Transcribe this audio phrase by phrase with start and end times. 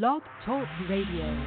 [0.00, 1.44] Blog Talk Radio.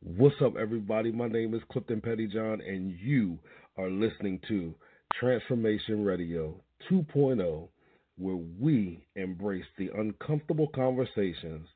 [0.00, 1.12] What's up, everybody?
[1.12, 3.38] My name is Clifton Pettyjohn, and you
[3.76, 4.74] are listening to
[5.20, 6.60] Transformation Radio
[6.90, 7.68] 2.0,
[8.16, 11.68] where we embrace the uncomfortable conversations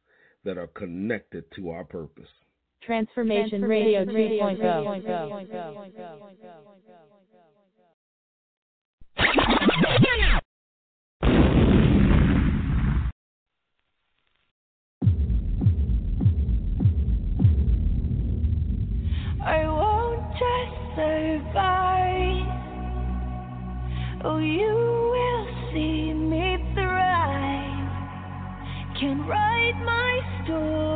[0.44, 2.26] that are connected to our purpose.
[2.84, 4.82] Transformation, Transformation Radio 2.0.
[24.24, 27.90] Oh, you will see me thrive.
[29.00, 30.91] Can write my story.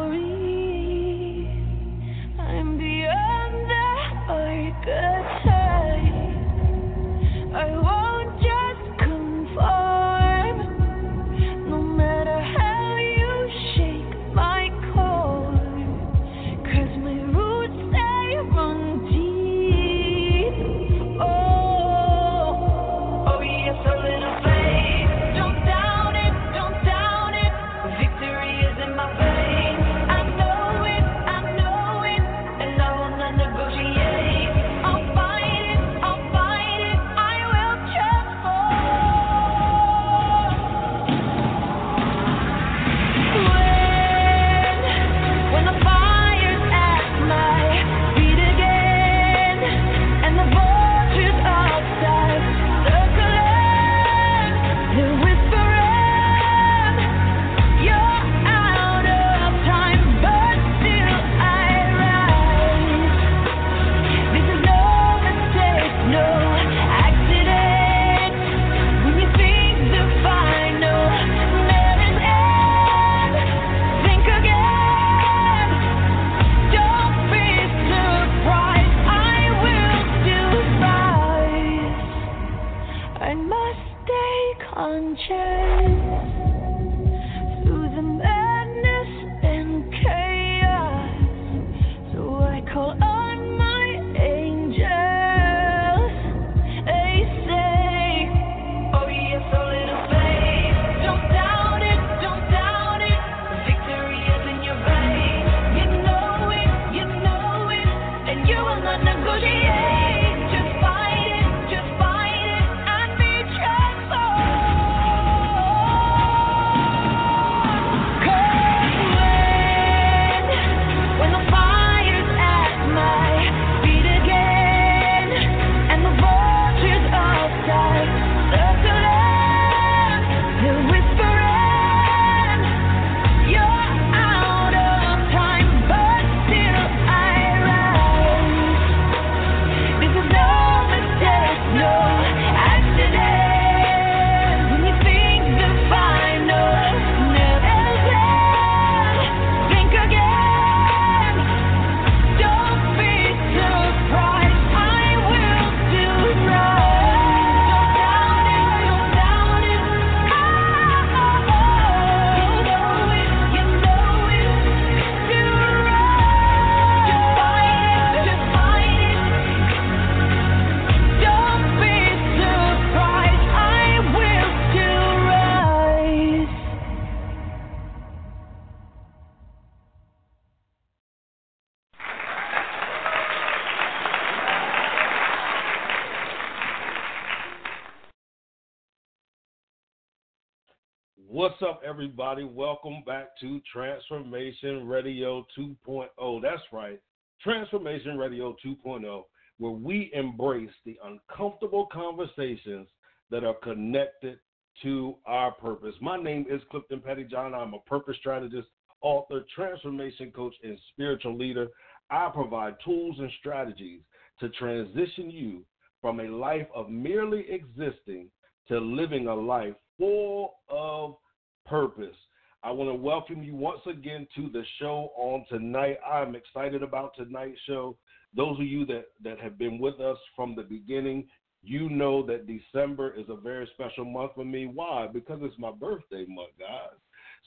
[191.76, 192.42] Up, everybody?
[192.42, 196.42] Welcome back to Transformation Radio 2.0.
[196.42, 196.98] That's right,
[197.42, 199.24] Transformation Radio 2.0,
[199.58, 202.88] where we embrace the uncomfortable conversations
[203.30, 204.38] that are connected
[204.84, 205.94] to our purpose.
[206.00, 207.52] My name is Clifton Pettyjohn.
[207.52, 208.68] I'm a purpose strategist,
[209.02, 211.66] author, transformation coach, and spiritual leader.
[212.10, 214.00] I provide tools and strategies
[214.40, 215.62] to transition you
[216.00, 218.30] from a life of merely existing
[218.68, 221.16] to living a life full of
[221.66, 222.16] purpose.
[222.62, 225.98] I want to welcome you once again to the show on tonight.
[226.04, 227.96] I'm excited about tonight's show.
[228.34, 231.28] Those of you that, that have been with us from the beginning,
[231.62, 234.66] you know that December is a very special month for me.
[234.66, 235.06] Why?
[235.12, 236.98] Because it's my birthday month, guys.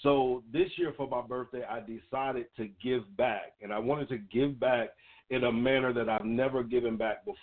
[0.04, 4.18] So this year for my birthday, I decided to give back, and I wanted to
[4.18, 4.90] give back
[5.30, 7.36] in a manner that I've never given back before.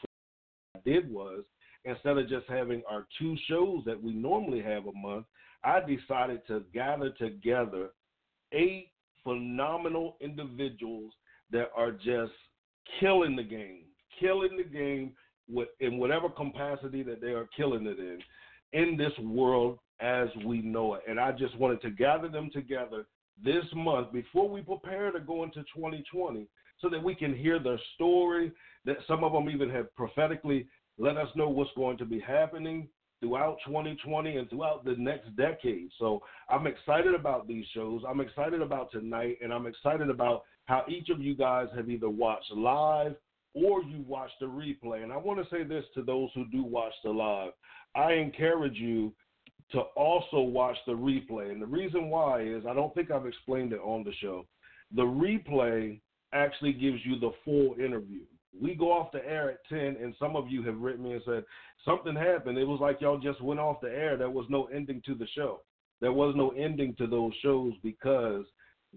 [0.72, 1.44] What I did was
[1.84, 5.26] instead of just having our two shows that we normally have a month,
[5.67, 7.91] I decided to gather together
[8.53, 8.91] eight
[9.25, 11.13] phenomenal individuals
[11.51, 12.33] that are just
[13.01, 13.83] killing the game,
[14.21, 15.13] killing the game
[15.81, 18.21] in whatever capacity that they are killing it in,
[18.73, 21.03] in this world as we know it.
[21.09, 23.07] And I just wanted to gather them together
[23.45, 26.47] this month before we prepare to go into 2020
[26.81, 28.53] so that we can hear their story,
[28.85, 32.87] that some of them even have prophetically let us know what's going to be happening
[33.21, 35.89] throughout 2020 and throughout the next decade.
[35.99, 36.21] So
[36.51, 38.03] I'm excited about these shows.
[38.09, 42.11] I'm excited about tonight, and I'm excited about how each of you guys have either
[42.11, 43.15] watched live
[43.55, 45.03] or you watched the replay.
[45.03, 47.53] And I want to say this to those who do watch the live.
[47.95, 49.13] I encourage you
[49.73, 51.51] to also watch the replay.
[51.51, 54.47] And the reason why is I don't think I've explained it on the show.
[54.95, 56.01] The replay
[56.33, 58.21] actually gives you the full interview.
[58.61, 61.23] We go off the air at 10, and some of you have written me and
[61.25, 61.44] said,
[61.85, 62.58] something happened.
[62.58, 64.17] It was like y'all just went off the air.
[64.17, 65.61] There was no ending to the show.
[66.00, 68.44] There was no ending to those shows because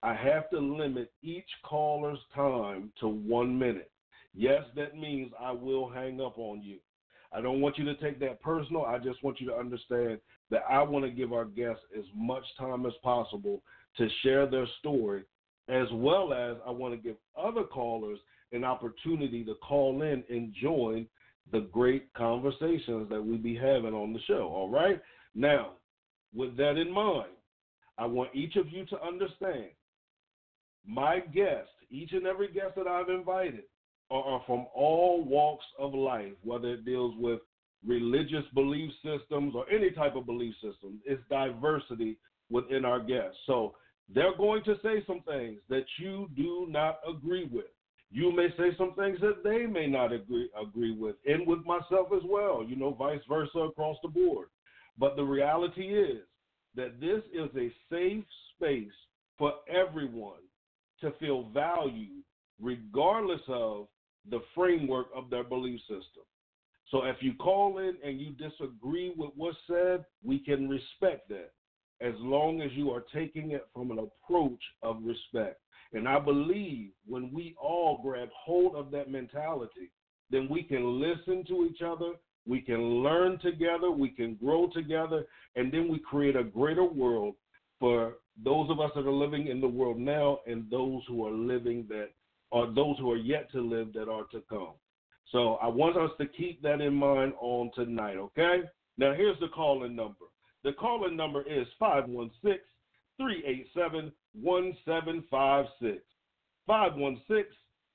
[0.02, 3.92] I have to limit each caller's time to one minute.
[4.34, 6.80] Yes, that means I will hang up on you.
[7.32, 8.84] I don't want you to take that personal.
[8.84, 10.20] I just want you to understand
[10.52, 13.62] that I want to give our guests as much time as possible
[13.98, 15.24] to share their story
[15.70, 18.20] as well as I want to give other callers
[18.52, 21.08] an opportunity to call in and join
[21.52, 24.52] the great conversations that we be having on the show.
[24.54, 25.02] All right?
[25.36, 25.74] Now,
[26.34, 27.32] with that in mind,
[27.98, 29.70] I want each of you to understand
[30.86, 33.64] my guests, each and every guest that I've invited,
[34.12, 37.40] are, are from all walks of life, whether it deals with
[37.86, 41.00] religious belief systems or any type of belief system.
[41.06, 42.18] It's diversity
[42.50, 43.38] within our guests.
[43.46, 43.76] So
[44.14, 47.66] they're going to say some things that you do not agree with.
[48.12, 52.10] You may say some things that they may not agree agree with, and with myself
[52.16, 52.64] as well.
[52.64, 54.48] You know, vice versa across the board.
[55.00, 56.22] But the reality is
[56.76, 58.24] that this is a safe
[58.56, 58.92] space
[59.38, 60.42] for everyone
[61.02, 62.24] to feel valued,
[62.62, 63.88] regardless of
[64.30, 66.24] the framework of their belief system.
[66.92, 71.52] So if you call in and you disagree with what's said, we can respect that
[72.04, 75.60] as long as you are taking it from an approach of respect.
[75.94, 79.92] And I believe when we all grab hold of that mentality,
[80.30, 82.14] then we can listen to each other,
[82.48, 87.36] we can learn together, we can grow together, and then we create a greater world
[87.80, 91.32] for those of us that are living in the world now and those who are
[91.32, 92.10] living that
[92.52, 94.74] or those who are yet to live that are to come.
[95.32, 98.62] So I want us to keep that in mind on tonight, okay?
[98.98, 100.26] Now here's the call-in number.
[100.64, 102.60] The call-in number is 516
[103.18, 106.04] 387 1756.
[106.66, 107.46] 516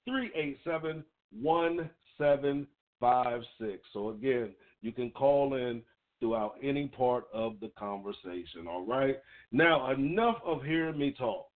[0.05, 3.89] 387 1756.
[3.93, 5.83] So, again, you can call in
[6.21, 9.17] throughout any part of the conversation, all right?
[9.53, 11.47] Now, enough of hearing me talk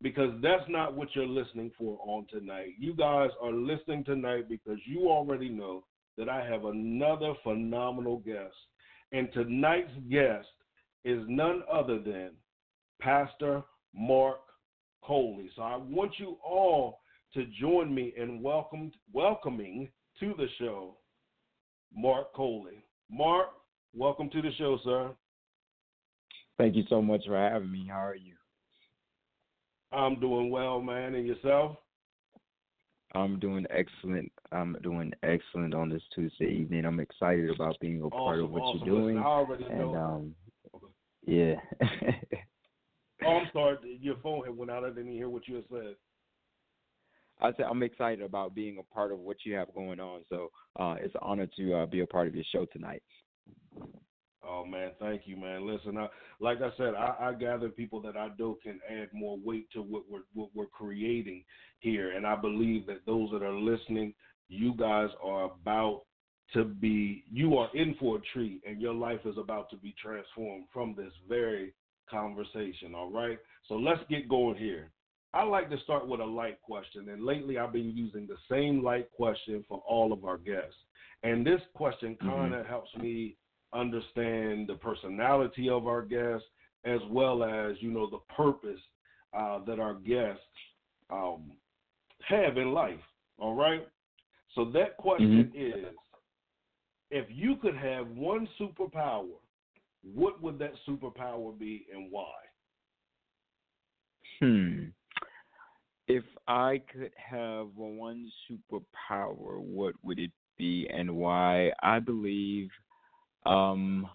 [0.00, 2.74] because that's not what you're listening for on tonight.
[2.78, 5.84] You guys are listening tonight because you already know
[6.18, 8.54] that I have another phenomenal guest.
[9.12, 10.48] And tonight's guest
[11.04, 12.30] is none other than
[13.00, 13.62] Pastor
[13.94, 14.38] Marc
[15.04, 15.50] Coley.
[15.54, 17.00] So I want you all
[17.34, 19.90] to join me in welcome, welcoming
[20.20, 20.96] to the show
[21.94, 22.84] Marc Coley.
[23.10, 23.48] Marc,
[23.94, 25.10] welcome to the show, sir.
[26.56, 27.86] Thank you so much for having me.
[27.90, 28.34] How are you?
[29.92, 31.14] I'm doing well, man.
[31.14, 31.76] And yourself?
[33.14, 34.32] I'm doing excellent.
[34.52, 36.84] I'm doing excellent on this Tuesday evening.
[36.84, 38.86] I'm excited about being a part of what awesome.
[38.86, 39.16] you're doing.
[39.16, 40.34] Listen, I already and um,
[41.26, 41.54] yeah,
[43.24, 43.76] Oh, I'm sorry.
[44.00, 44.84] Your phone had went out.
[44.84, 45.94] I didn't hear what you had said.
[47.40, 50.22] I said I'm excited about being a part of what you have going on.
[50.28, 53.02] So uh, it's an honor to uh, be a part of your show tonight.
[54.44, 55.66] Oh man, thank you, man.
[55.66, 56.08] Listen, I,
[56.40, 59.82] like I said, I, I gather people that I know can add more weight to
[59.82, 61.44] what we're what we're creating
[61.78, 64.14] here, and I believe that those that are listening,
[64.48, 66.02] you guys are about
[66.54, 69.94] to be, you are in for a treat, and your life is about to be
[70.02, 71.72] transformed from this very
[72.10, 72.94] conversation.
[72.94, 74.90] All right, so let's get going here.
[75.34, 78.82] I like to start with a light question, and lately I've been using the same
[78.82, 80.76] light question for all of our guests.
[81.22, 83.36] And this question kind of helps me
[83.72, 86.46] understand the personality of our guests
[86.84, 88.80] as well as you know the purpose
[89.36, 90.42] uh, that our guests
[91.10, 91.52] um,
[92.28, 93.00] have in life.
[93.38, 93.86] All right.
[94.54, 95.86] So that question is:
[97.10, 99.38] If you could have one superpower,
[100.14, 102.32] what would that superpower be, and why?
[104.40, 104.84] Hmm.
[106.08, 111.72] If I could have one superpower, what would it be and why?
[111.82, 112.68] I believe
[113.46, 114.08] um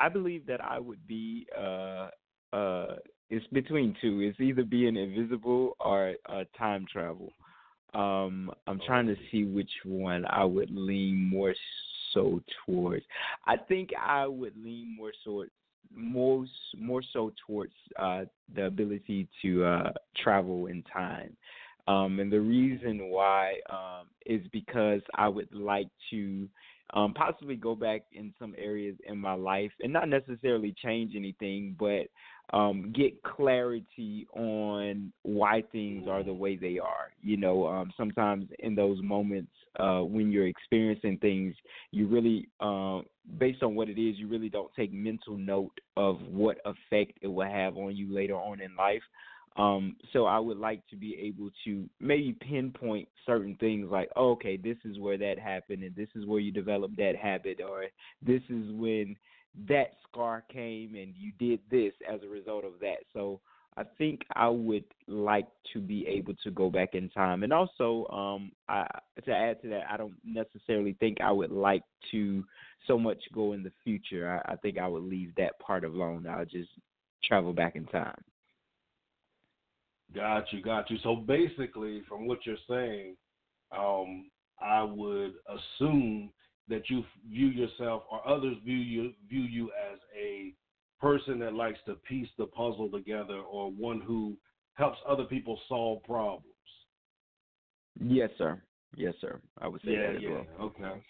[0.00, 2.08] I believe that I would be uh
[2.52, 2.96] uh
[3.30, 4.20] it's between two.
[4.20, 7.32] It's either being invisible or uh time travel.
[7.94, 11.54] Um I'm trying to see which one I would lean more
[12.12, 13.04] so towards.
[13.46, 15.44] I think I would lean more so
[15.94, 16.44] more
[16.76, 18.24] more so towards uh
[18.54, 21.36] the ability to uh travel in time.
[21.86, 26.48] Um and the reason why um is because I would like to
[26.92, 31.74] um, possibly go back in some areas in my life and not necessarily change anything,
[31.78, 32.06] but
[32.52, 37.12] um, get clarity on why things are the way they are.
[37.22, 41.54] You know, um, sometimes in those moments uh, when you're experiencing things,
[41.90, 43.04] you really, um,
[43.38, 47.28] based on what it is, you really don't take mental note of what effect it
[47.28, 49.02] will have on you later on in life.
[49.56, 54.32] Um, so I would like to be able to maybe pinpoint certain things like, oh,
[54.32, 57.84] okay, this is where that happened, and this is where you developed that habit, or
[58.20, 59.16] this is when
[59.68, 62.98] that scar came and you did this as a result of that.
[63.12, 63.40] So
[63.76, 68.06] I think I would like to be able to go back in time, and also
[68.08, 68.86] um, I,
[69.24, 71.82] to add to that, I don't necessarily think I would like
[72.12, 72.44] to
[72.86, 74.40] so much go in the future.
[74.46, 76.26] I, I think I would leave that part alone.
[76.28, 76.70] I'll just
[77.24, 78.22] travel back in time.
[80.14, 80.98] Got you, got you.
[81.02, 83.16] So basically, from what you're saying,
[83.76, 84.26] um,
[84.60, 86.30] I would assume
[86.68, 90.54] that you view yourself or others view you view you as a
[91.00, 94.36] person that likes to piece the puzzle together or one who
[94.74, 96.46] helps other people solve problems.
[98.00, 98.60] Yes, sir.
[98.96, 99.40] Yes, sir.
[99.60, 100.30] I would say yeah, that as yeah.
[100.30, 100.46] well.
[100.60, 101.02] Okay.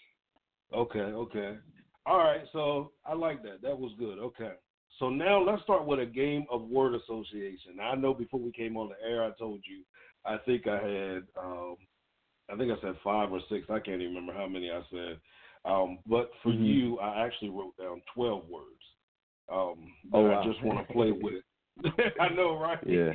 [0.73, 1.57] Okay, okay.
[2.05, 3.61] All right, so I like that.
[3.61, 4.19] That was good.
[4.19, 4.51] Okay.
[4.99, 7.77] So now let's start with a game of word association.
[7.77, 9.83] Now, I know before we came on the air, I told you
[10.25, 11.75] I think I had, um,
[12.51, 13.65] I think I said five or six.
[13.69, 15.19] I can't even remember how many I said.
[15.65, 16.65] Um, but for Mhm.
[16.65, 18.83] you, I actually wrote down twelve words.
[19.49, 21.43] Um, that Oh, I just want to play with.
[22.19, 22.79] I know, right?
[22.85, 23.13] Yeah.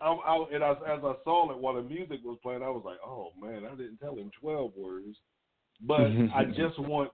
[0.00, 2.82] I, I, and I, as I saw it while the music was playing, I was
[2.84, 5.16] like, "Oh man, I didn't tell him twelve words."
[5.80, 7.10] But I just want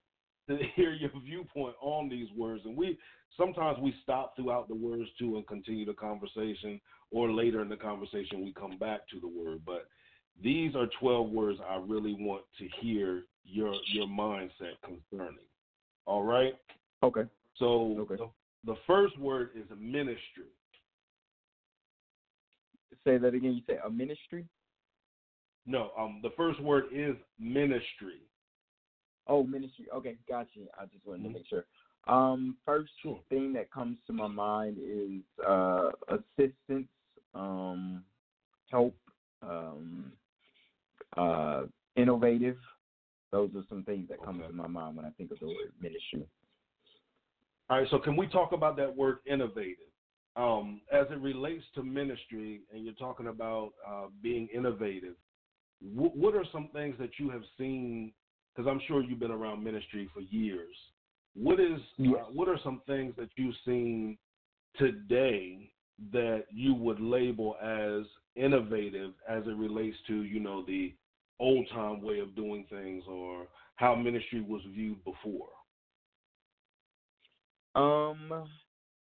[0.49, 2.63] to hear your viewpoint on these words.
[2.65, 2.99] And we
[3.37, 7.77] sometimes we stop throughout the words too and continue the conversation, or later in the
[7.77, 9.61] conversation we come back to the word.
[9.65, 9.87] But
[10.43, 15.45] these are twelve words I really want to hear your your mindset concerning.
[16.07, 16.55] All right.
[17.03, 17.25] Okay.
[17.57, 18.17] So Okay.
[18.17, 20.51] the, the first word is ministry.
[23.05, 23.55] Say that again.
[23.55, 24.47] You say a ministry?
[25.67, 28.23] No, um, the first word is ministry.
[29.27, 29.87] Oh, ministry.
[29.95, 30.61] Okay, gotcha.
[30.79, 31.33] I just wanted Mhm.
[31.33, 31.67] to make sure.
[32.05, 33.23] Um, first Sure.
[33.29, 36.89] thing that comes to my mind is uh, assistance,
[37.35, 38.05] um,
[38.71, 38.97] help,
[39.43, 40.13] um,
[41.17, 41.63] uh,
[41.97, 42.57] innovative.
[43.33, 44.49] Those are some things that come Okay.
[44.49, 46.27] to my mind when I think of the word ministry.
[47.69, 49.77] All right, so can we talk about that word innovative?
[50.37, 55.15] Um, as it relates to ministry, and you're talking about uh, being innovative,
[55.81, 58.13] wh- what are some things that you have seen?
[58.55, 60.75] Because I'm sure you've been around ministry for years.
[61.35, 62.15] What is Yes.
[62.19, 64.19] uh, what are some things that you've seen
[64.77, 65.71] today
[66.13, 68.05] that you would label as
[68.37, 70.93] innovative as it relates to you know the
[71.41, 75.49] old time way of doing things or how ministry was viewed before?
[77.75, 78.49] Um,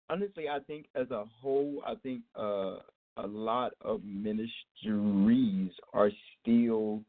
[0.09, 2.77] honestly, I think as a whole, I think uh,
[3.17, 7.01] a lot of ministries are still,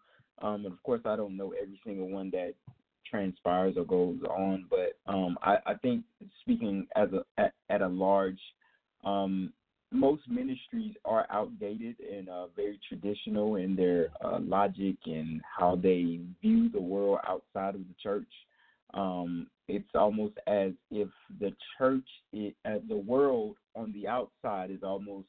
[0.43, 2.55] um, and of course, I don't know every single one that
[3.09, 6.05] transpires or goes on, but um, I, I think
[6.41, 8.39] speaking as a at, at a large,
[9.05, 9.53] um,
[9.93, 16.21] most ministries are outdated and uh, very traditional in their uh, logic and how they
[16.41, 18.29] view the world outside of the church.
[18.95, 21.09] Um, it's almost as if
[21.41, 25.29] the church, it, uh, the world on the outside, is almost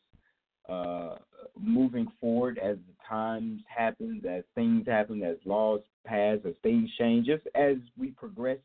[0.70, 1.16] uh,
[1.60, 7.26] moving forward as the times happen, as things happen, as laws pass, as things change,
[7.26, 8.60] just as we progress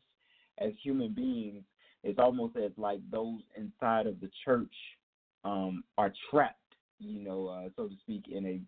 [0.59, 1.63] as human beings.
[2.03, 4.73] It's almost as like those inside of the church
[5.47, 6.59] um, are trapped,
[6.99, 8.59] you know, uh, so to speak, in a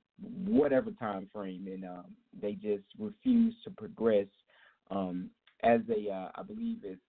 [0.50, 2.06] whatever time frame, and um,
[2.42, 4.28] they just refuse to progress.
[4.90, 5.30] Um,
[5.64, 7.02] as a, uh, I believe it's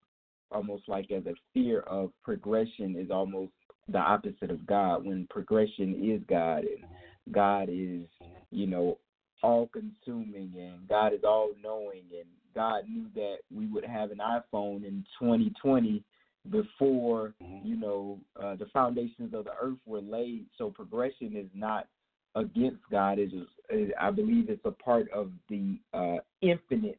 [0.51, 3.53] almost like as a fear of progression is almost
[3.89, 5.05] the opposite of God.
[5.05, 6.85] When progression is God, and
[7.33, 8.07] God is,
[8.51, 8.99] you know,
[9.43, 14.19] all consuming, and God is all knowing, and God knew that we would have an
[14.19, 16.03] iPhone in 2020
[16.49, 17.65] before Mhm.
[17.65, 20.47] you know uh, the foundations of the earth were laid.
[20.57, 21.89] So progression is not
[22.35, 23.19] against God.
[23.19, 26.99] It is, I believe, it's a part of the uh, infinite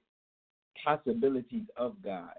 [0.83, 2.33] possibilities of God.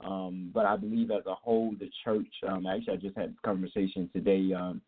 [0.00, 2.32] Um, but I believe as a whole, the church.
[2.46, 4.52] Um, actually, I just had this conversation today.
[4.52, 4.80] Um,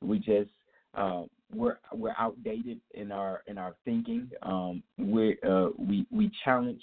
[0.00, 0.50] we just
[0.94, 1.24] uh,
[1.54, 4.30] we're we're outdated in our in our thinking.
[4.42, 6.82] Um, we uh, we we challenge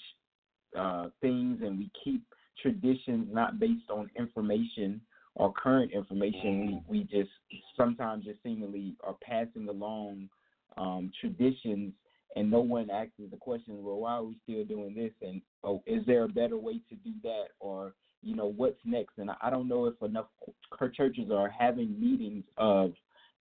[0.78, 2.24] uh, things and we keep
[2.62, 5.02] traditions not based on information
[5.36, 6.82] or current information.
[6.88, 7.32] We we just
[7.78, 10.30] sometimes just seemingly are passing along
[10.78, 11.94] um, traditions,
[12.36, 15.12] and no one asks the question, well, why are we still doing this?
[15.22, 17.48] And oh, is there a better way to do that?
[17.60, 19.18] Or you know, what's next?
[19.18, 22.94] And I- don't know if enough ch- churches are having meetings of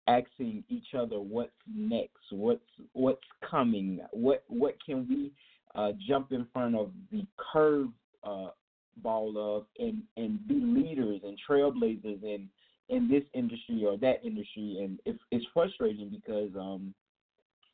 [0.07, 2.61] asking each other what's next, what's
[2.93, 5.31] what's coming, what what can we
[5.75, 7.89] uh, jump in front of the curve
[8.23, 8.49] uh,
[8.97, 12.49] ball of and and be leaders and trailblazers in
[12.89, 14.79] in this industry or that industry.
[14.83, 16.93] And it's it's frustrating because um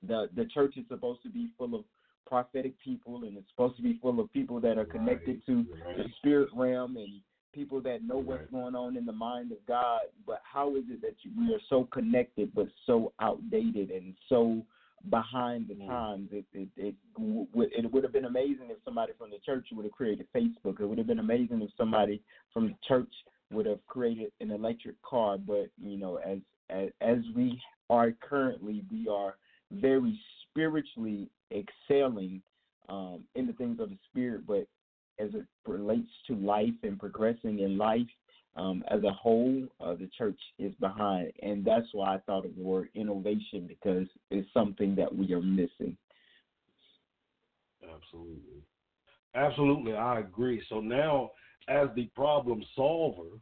[0.08, 1.84] the the church is supposed to be full of
[2.25, 5.65] prophetic people and it's supposed to be full of people that are connected to
[5.97, 7.21] the spirit realm and
[7.53, 10.01] people that know what's going on in the mind of God.
[10.27, 14.62] But how is it that you, we are so connected but so outdated and so
[15.09, 15.88] behind the Mm.
[15.88, 19.67] times it it it, w- it would have been amazing if somebody from the church
[19.71, 20.79] would have created Facebook.
[20.79, 22.21] It would have been amazing if somebody
[22.53, 23.13] from the church
[23.51, 25.38] would have created an electric car.
[25.38, 29.35] But you know as as, as we are currently we are
[29.71, 32.41] very spiritually excelling
[32.89, 34.67] um, in the things of the spirit, but
[35.19, 38.07] as it relates to life and progressing in life
[38.59, 42.55] um, as a whole, uh, the church is behind, and that's why I thought of
[42.55, 45.97] the word innovation because it's something that we are missing.
[47.83, 48.61] Absolutely.
[49.35, 50.61] Absolutely, I agree.
[50.69, 51.31] So now,
[51.69, 53.39] as the problem solver,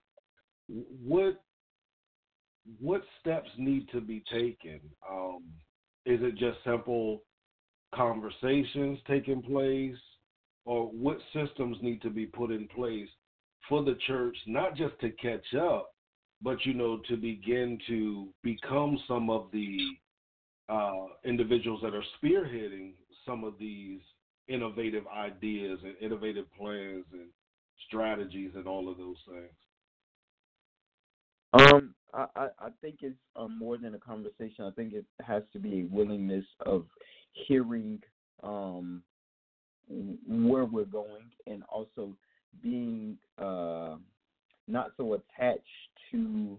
[0.68, 1.42] what
[2.82, 4.82] what steps need to be taken?
[5.10, 5.46] Um,
[6.06, 7.24] is it just simple
[7.96, 9.98] conversations taking place,
[10.66, 13.10] or what systems need to be put in place
[13.70, 15.94] for the church, not just to catch up,
[16.42, 19.78] but you know to begin to become some of the
[20.70, 22.92] uh, individuals that are spearheading
[23.26, 24.00] some of these
[24.48, 27.28] innovative ideas and innovative plans and
[27.88, 29.52] strategies and all of those things.
[31.54, 34.66] Um, I, I, think it's um, more than a conversation.
[34.66, 36.86] I think it has to be a willingness of
[37.32, 38.02] hearing
[38.44, 39.02] um,
[40.28, 42.16] where we're going and also
[42.62, 43.96] being uh,
[44.68, 45.64] not so attached
[46.12, 46.58] to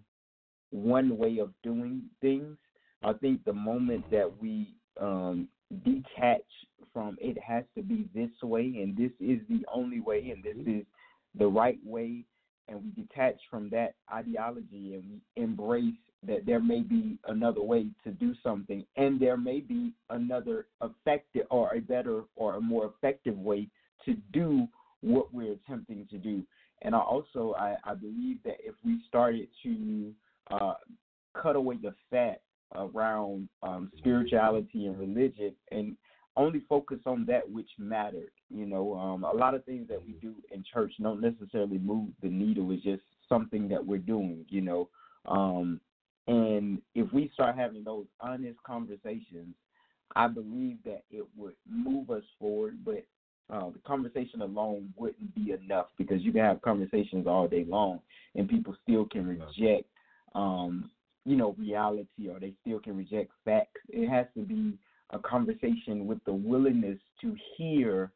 [0.70, 2.56] one way of doing things.
[3.02, 5.48] I think the moment that we um,
[5.84, 6.42] detach
[6.92, 10.66] from it has to be this way and this is the only way and this
[10.66, 10.84] is
[11.38, 12.24] the right way
[12.68, 15.94] and we detach from that ideology and we embrace
[16.26, 21.46] that there may be another way to do something and there may be another effective
[21.50, 23.68] or a better or a more effective way
[24.04, 24.66] to do
[25.02, 26.42] what we're attempting to do
[26.82, 30.12] and I also I, I believe that if we started to
[30.50, 30.74] uh,
[31.40, 32.40] cut away the fat
[32.74, 35.96] around um, spirituality and religion and
[36.36, 38.30] only focus on that which mattered.
[38.48, 42.10] You know, um, a lot of things that we do in church don't necessarily move
[42.22, 42.70] the needle.
[42.70, 44.46] It's just something that we're doing.
[44.48, 44.88] You know,
[45.26, 45.80] um,
[46.26, 49.54] and if we start having those honest conversations,
[50.14, 52.78] I believe that it would move us forward.
[52.84, 53.04] But
[53.50, 58.00] uh, the conversation alone wouldn't be enough because you can have conversations all day long,
[58.34, 59.88] and people still can reject,
[60.34, 60.90] um,
[61.24, 63.80] you know, reality, or they still can reject facts.
[63.88, 64.76] It has to be
[65.10, 68.12] a conversation with the willingness to hear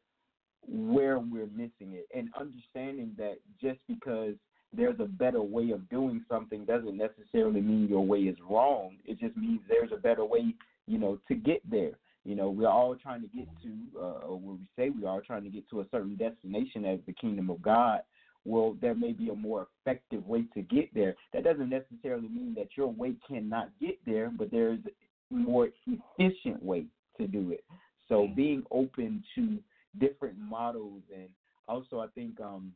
[0.67, 4.35] where we're missing it and understanding that just because
[4.75, 8.97] there's a better way of doing something doesn't necessarily mean your way is wrong.
[9.05, 10.55] It just means there's a better way,
[10.87, 11.91] you know, to get there.
[12.25, 15.43] You know, we're all trying to get to, uh, or we say we are trying
[15.43, 18.01] to get to a certain destination as the kingdom of God.
[18.45, 21.15] Well, there may be a more effective way to get there.
[21.33, 26.63] That doesn't necessarily mean that your way cannot get there, but there's a more efficient
[26.63, 26.85] way
[27.17, 27.63] to do it.
[28.07, 29.59] So being open to
[29.99, 31.29] different models and
[31.67, 32.73] also I think um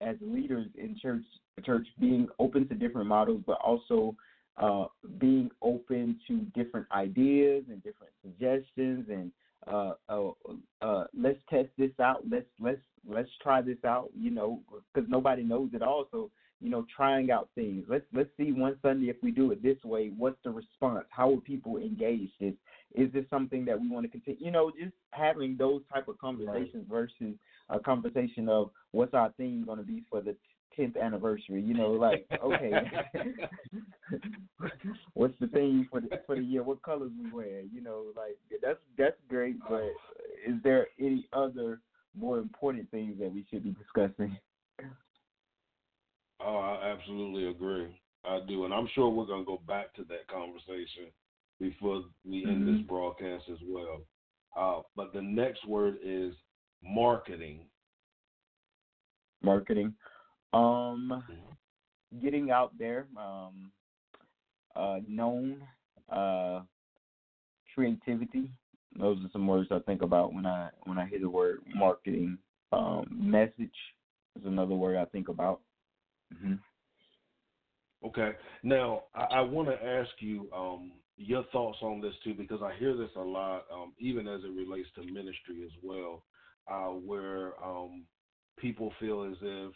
[0.00, 1.22] as leaders in church
[1.64, 4.14] church being open to different models but also
[4.60, 4.84] uh
[5.18, 9.32] being open to different ideas and different suggestions and
[9.66, 10.30] uh uh,
[10.82, 12.22] uh let's test this out.
[12.30, 14.60] Let's let's let's try this out you know
[14.92, 16.06] because nobody knows it all.
[16.10, 17.84] So you know trying out things.
[17.88, 21.06] Let's let's see one sunday if we do it this way what's the response?
[21.10, 22.54] How will people engage this?
[22.94, 26.18] Is this something that we want to continue you know just having those type of
[26.18, 27.34] conversations versus
[27.70, 30.36] a conversation of what's our theme going to be for the
[30.78, 32.72] 10th anniversary you know like okay
[35.14, 38.36] what's the theme for the for the year what colors we wear you know like
[38.62, 39.92] that's that's great but
[40.46, 41.80] is there any other
[42.16, 44.36] more important things that we should be discussing
[46.42, 47.88] Oh, I absolutely agree.
[48.24, 51.06] I do, and I'm sure we're gonna go back to that conversation
[51.58, 54.00] before we end this broadcast as well.
[54.56, 56.34] Uh, but the next word is
[56.82, 57.66] marketing.
[59.42, 59.94] marketing
[60.52, 61.22] um
[62.22, 63.70] getting out there um
[64.76, 65.62] uh known
[66.10, 66.60] uh
[67.74, 68.50] creativity.
[68.98, 72.38] Those are some words i think about when i when i hear the word marketing.
[72.72, 73.70] Um message
[74.38, 75.60] is another word i think about.
[76.40, 76.54] Hmm
[78.04, 78.32] Okay.
[78.62, 82.72] Now, I, I want to ask you um, your thoughts on this too, because I
[82.78, 86.24] hear this a lot, um, even as it relates to ministry as well,
[86.70, 88.04] uh, where um,
[88.58, 89.72] people feel as if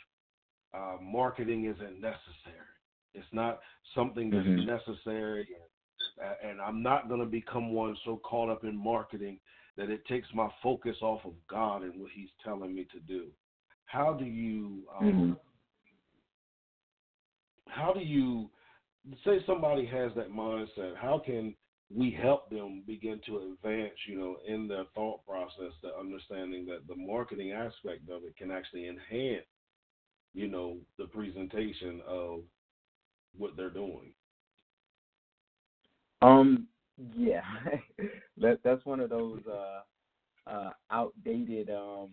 [0.75, 2.69] uh, marketing isn't necessary.
[3.15, 3.61] It's not
[3.95, 4.67] something that's Mhm.
[4.67, 5.49] necessary,
[6.19, 9.41] and, and I'm not going to become one so caught up in marketing
[9.77, 13.29] that it takes my focus off of God and what He's telling me to do.
[13.87, 15.39] How do you um, Mhm.
[17.69, 18.51] how do you
[19.25, 21.55] say somebody has that mindset how can
[21.95, 26.87] we help them begin to advance you know in their thought process the understanding that
[26.89, 29.45] the marketing aspect of it can actually enhance
[30.35, 32.41] you know the presentation of
[33.37, 34.13] what they're doing
[36.23, 36.69] Um,
[37.17, 37.43] yeah,
[38.39, 42.11] that that's one of those uh, uh, outdated um,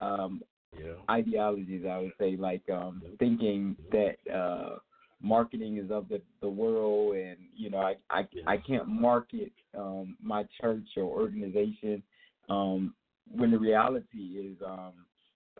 [0.00, 0.42] um,
[0.76, 1.84] yeah ideologies.
[1.88, 4.76] I would say, like um, thinking that uh,
[5.22, 10.16] marketing is of the, the world, and you know, I I, I can't market um,
[10.22, 12.02] my church or organization.
[12.48, 12.94] Um,
[13.30, 14.92] when the reality is, um,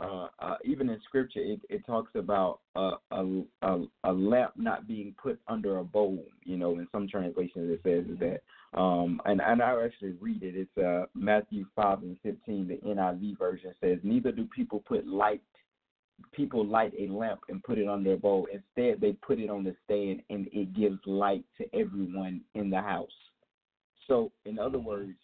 [0.00, 4.86] uh, uh, even in scripture, it, it talks about a, a a a lamp not
[4.86, 6.24] being put under a bowl.
[6.44, 8.40] You know, in some translations it says that.
[8.78, 10.54] Um, and and I actually read it.
[10.54, 12.68] It's uh, Matthew five and fifteen.
[12.68, 15.42] The NIV version says, "Neither do people put light."
[16.32, 18.48] People light a lamp and put it under a bowl.
[18.52, 22.80] Instead, they put it on the stand, and it gives light to everyone in the
[22.80, 23.08] house.
[24.08, 25.14] So, in other words,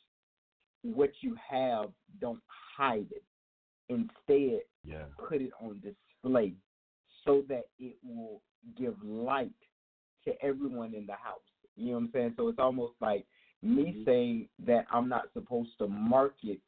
[0.82, 1.86] what you have,
[2.20, 2.38] don't
[2.76, 3.24] hide it.
[3.88, 6.52] Instead, yeah put it on display
[7.24, 8.42] so that it will
[8.78, 9.52] give light
[10.24, 11.40] to everyone in the house.
[11.76, 12.34] You know what I'm saying?
[12.36, 13.26] So it's almost like
[13.62, 16.60] me saying that I'm not supposed to market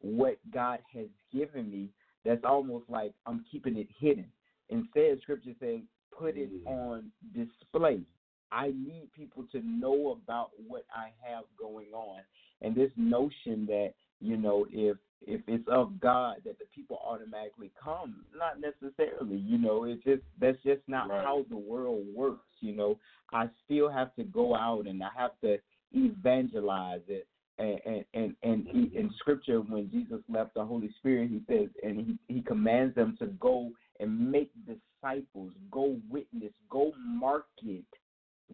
[0.00, 1.88] what God has given me.
[2.24, 4.26] That's almost like I'm keeping it hidden.
[4.68, 5.80] Instead, Scripture says,
[6.16, 6.66] put it Mm.
[6.66, 8.02] on display.
[8.50, 12.20] I need people to know about what I have going on.
[12.60, 17.70] And this notion that, you know, if if it's of God that the people automatically
[17.82, 21.24] come, not necessarily, you know, it's just that's just not Right.
[21.24, 22.98] how the world works, you know.
[23.32, 25.58] I still have to go out and I have to
[25.92, 27.26] evangelize it.
[27.58, 28.98] And and and, and he, mm-hmm.
[28.98, 33.16] in scripture when Jesus left the Holy Spirit, he says and he, he commands them
[33.18, 37.84] to go and make disciples, go witness, go market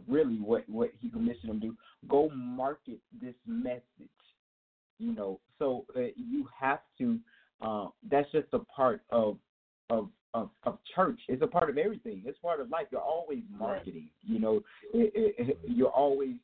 [0.07, 1.77] really what what he commissioned them to do.
[2.09, 3.83] Go market this message.
[4.99, 7.19] You know, so uh, you have to.
[7.61, 9.37] Uh, that's just a part of
[9.91, 11.21] of of, of church.
[11.29, 12.23] It's a part of everything.
[12.25, 12.87] It's part of life.
[12.91, 14.09] You're always marketing.
[14.23, 14.57] You know,
[14.93, 16.35] it, it, you're always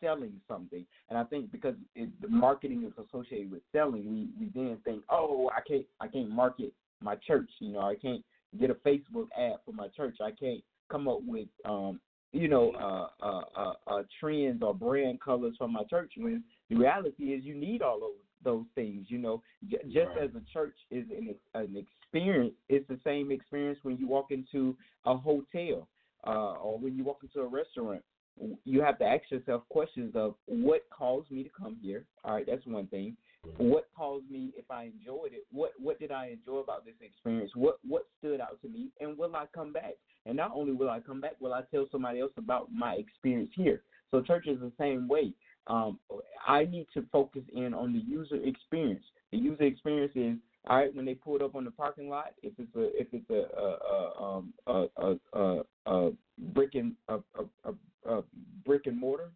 [0.00, 0.84] selling something.
[1.08, 4.04] And I think because it, the marketing is associated with selling,
[4.38, 6.72] we we then think, oh, I can't I can't market
[7.02, 7.50] my church.
[7.58, 8.22] You know, I can't
[8.58, 10.16] get a Facebook ad for my church.
[10.22, 12.00] I can't come up with um
[12.32, 16.42] you know uh uh uh, uh trends or brand colors for my church when
[16.74, 18.10] the reality is you need all those
[18.42, 19.06] those things.
[19.08, 20.24] You know, J- just Right.
[20.24, 24.76] as a church is an, an experience, it's the same experience when you walk into
[25.06, 25.88] a hotel
[26.26, 28.02] uh, or when you walk into a restaurant.
[28.64, 32.04] You have to ask yourself questions of what caused me to come here.
[32.24, 33.16] All right, that's one thing.
[33.58, 35.46] What caused me if I enjoyed it?
[35.50, 37.52] What what did I enjoy about this experience?
[37.54, 38.88] What what stood out to me?
[39.00, 39.94] And will I come back?
[40.26, 43.52] And not only will I come back, will I tell somebody else about my experience
[43.54, 43.82] here?
[44.10, 45.32] So church is the same way.
[45.66, 45.98] Um,
[46.46, 49.04] I need to focus in on the user experience.
[49.32, 52.32] The user experience is all right when they pulled up on the parking lot.
[52.42, 56.12] If it's a if it's a a a, um, a, a, a,
[56.52, 57.18] brick and a,
[58.06, 58.22] a,
[58.64, 59.30] brick and mortar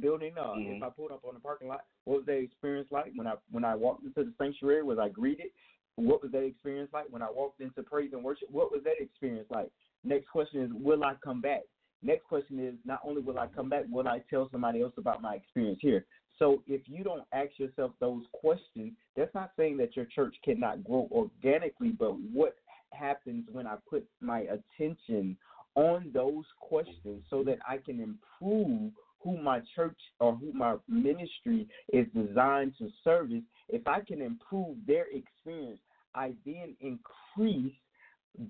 [0.00, 0.34] building.
[0.36, 0.76] Uh, Mhm.
[0.76, 3.34] If I pulled up on the parking lot, what was that experience like when I
[3.50, 4.82] when I walked into the sanctuary?
[4.82, 5.50] Was I greeted?
[5.96, 8.50] What was that experience like when I walked into praise and worship?
[8.50, 9.70] What was that experience like?
[10.02, 11.62] Next question is, will I come back?
[12.04, 15.22] Next question is, not only will I come back, will I tell somebody else about
[15.22, 16.04] my experience here?
[16.38, 20.84] So if you don't ask yourself those questions, that's not saying that your church cannot
[20.84, 22.56] grow organically, but what
[22.92, 25.36] happens when I put my attention
[25.76, 31.66] on those questions so that I can improve who my church or who my ministry
[31.92, 35.80] is designed to service, if I can improve their experience,
[36.14, 37.72] I then increase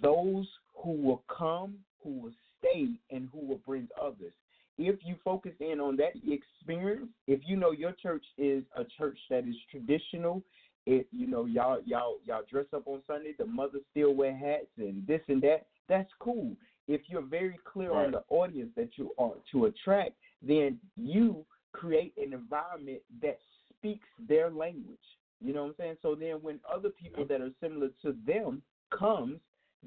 [0.03, 4.33] those who will come, who will stay, and who will bring others.
[4.79, 9.19] If you focus in on that experience, if you know your church is a church
[9.31, 10.43] that is traditional,
[10.87, 14.67] it you know y'all y'all y'all dress up on Sunday, the mothers still wear hats
[14.77, 15.67] and this and that.
[15.89, 16.57] That's cool.
[16.87, 20.13] If you're very clear on the audience that you are to attract,
[20.43, 23.39] then you create an environment that
[23.71, 24.99] speaks their language.
[25.41, 25.97] You know what I'm saying?
[26.03, 28.63] So then when other people that are similar to them
[28.97, 29.41] comes,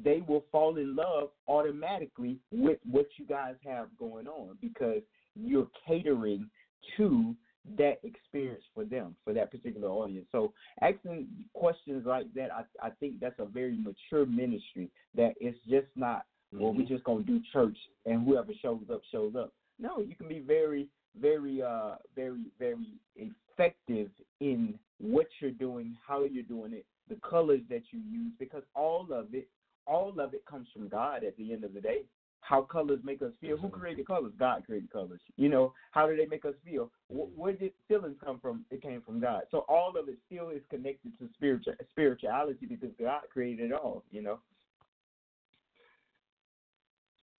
[0.03, 5.01] they will fall in love automatically with what you guys have going on because
[5.35, 6.49] you're catering
[6.95, 7.35] to
[7.77, 10.25] that experience for them, for that particular audience.
[10.31, 15.57] So asking questions like that, I, I think that's a very mature ministry that it's
[15.69, 19.51] just not, well, we just gonna do church and whoever shows up shows up.
[19.79, 20.87] No, you can be very,
[21.19, 27.61] very, uh, very, very effective in what you're doing, how you're doing it, the colors
[27.69, 29.47] that you use, because all of it,
[29.87, 32.01] all of it comes from God at the end of the day.
[32.41, 33.57] How colors make us feel.
[33.57, 34.31] Who created colors?
[34.39, 35.19] God created colors.
[35.35, 36.91] You know, how do they make us feel?
[37.09, 38.63] Wh- Where did feelings come from?
[38.71, 39.41] It came from God.
[39.51, 44.03] So all of it still is connected to spiritual spirituality because God created it all.
[44.11, 44.39] You know.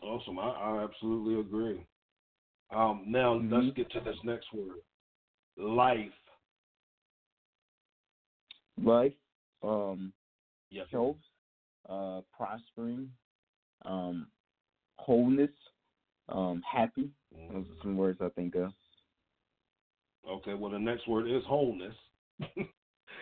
[0.02, 0.38] Awesome.
[0.38, 1.86] I, I absolutely agree.
[2.70, 3.50] Um, now Mhm.
[3.50, 4.82] let's get to this next word.
[5.56, 6.12] Life.
[8.82, 9.14] Life,
[9.62, 10.12] um,
[10.70, 10.86] Yes.
[10.90, 11.16] health,
[11.88, 13.10] uh, prospering,
[13.84, 14.28] um,
[14.96, 15.50] wholeness,
[16.28, 17.10] um, happy.
[17.50, 18.72] Those are some words I think of.
[20.28, 20.54] Okay.
[20.54, 21.94] Well, the next word is wholeness.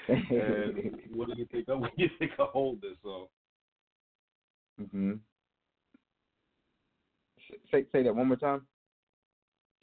[0.08, 2.96] and what do you think of when you think of wholeness?
[3.02, 3.28] So,
[4.92, 5.12] hmm
[7.70, 8.66] Say say that one more time.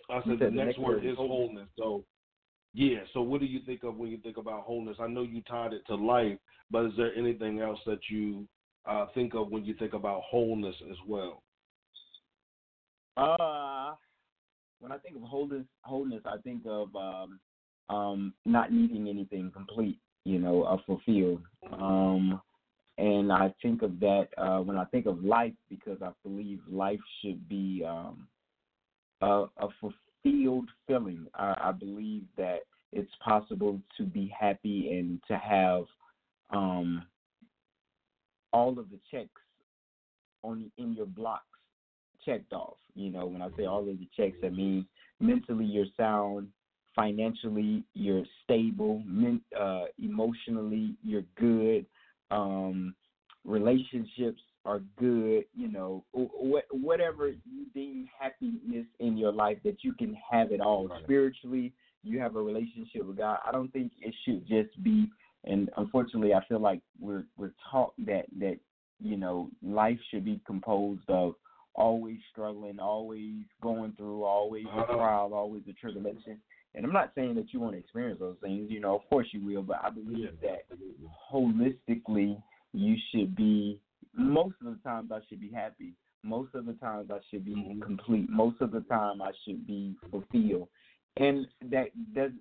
[0.10, 1.70] I You said the said next word is wholeness.
[1.78, 2.04] So,
[2.74, 3.00] yeah.
[3.14, 4.98] So, what do you think of when you think about wholeness?
[5.00, 6.38] I know you tied it to life,
[6.70, 8.48] but is there anything else that you
[8.86, 11.42] uh, think of when you think about wholeness as well?
[13.18, 13.94] Uh
[14.84, 17.40] when I think of wholeness, wholeness, I think of um,
[17.90, 21.42] um, not needing anything complete, you know, uh, fulfilled.
[21.72, 22.42] Um,
[22.98, 27.00] and I think of that uh, when I think of life because I believe life
[27.22, 28.28] should be um,
[29.22, 31.28] a, a fulfilled feeling.
[31.34, 32.60] I, I believe that
[32.92, 35.86] it's possible to be happy and to have
[36.50, 37.04] um,
[38.54, 39.42] all of the checks
[40.44, 41.44] on in your blocks
[42.24, 42.78] checked off.
[42.96, 44.86] You know, when I say all of the checks, I mean
[45.20, 46.48] mentally you're sound,
[46.96, 51.86] financially you're stable, men, uh, emotionally you're good,
[52.32, 52.96] um,
[53.44, 55.46] relationships are good.
[55.56, 60.62] You know, wh- whatever you deem happiness in your life, that you can have it
[60.62, 60.88] all.
[60.88, 61.04] Right.
[61.04, 63.40] Spiritually, you have a relationship with God.
[63.46, 65.10] I don't think it should just be.
[65.46, 68.58] And unfortunately, I feel like we're we're taught that that
[69.02, 71.36] you know life should be composed of
[71.76, 74.96] always struggling, always going through, always a Uh-huh.
[74.96, 76.40] trial, always a tribulation.
[76.76, 79.28] And I'm not saying that you want to experience those things, you know, of course
[79.32, 80.66] you will, but I believe that
[81.32, 82.42] holistically
[82.74, 83.80] you should be
[84.14, 85.94] most of the times I should be happy.
[86.24, 87.82] Most of the times I should be Mhm.
[87.82, 88.30] complete.
[88.30, 90.70] Most of the time I should be fulfilled.
[91.18, 92.32] And that does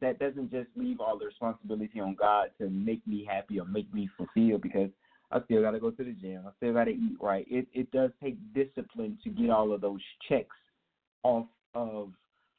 [0.00, 3.92] that doesn't just leave all the responsibility on God to make me happy or make
[3.92, 4.88] me fulfilled because
[5.30, 6.42] I still got to go to the gym.
[6.46, 7.46] I still got to eat right.
[7.50, 10.56] It it does take discipline to get all of those checks
[11.22, 12.10] off of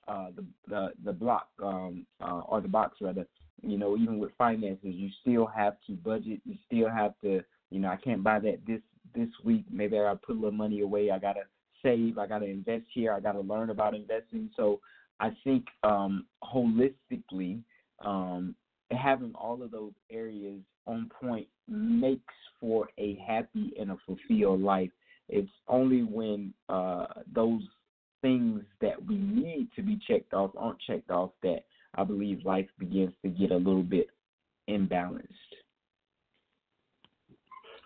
[0.07, 3.25] uh, the the the block um, uh, or the box rather.
[3.63, 6.41] You know, even with finances, you still have to budget.
[6.45, 8.81] You still have to, you know, I can't buy that this
[9.15, 9.65] this week.
[9.71, 11.09] Maybe I gotta put a little money away.
[11.09, 11.43] I gotta
[11.81, 12.19] save.
[12.19, 13.13] I gotta invest here.
[13.13, 14.51] I gotta learn about investing.
[14.55, 14.79] So
[15.19, 17.61] I think um, holistically,
[18.03, 18.55] um,
[18.91, 24.91] having all of those areas on point makes for a happy and a fulfilled life.
[25.29, 27.61] It's only when uh, those
[28.21, 31.59] things that we need to be checked off aren't checked off that
[31.95, 34.07] I believe life begins to get a little bit
[34.69, 35.29] imbalanced.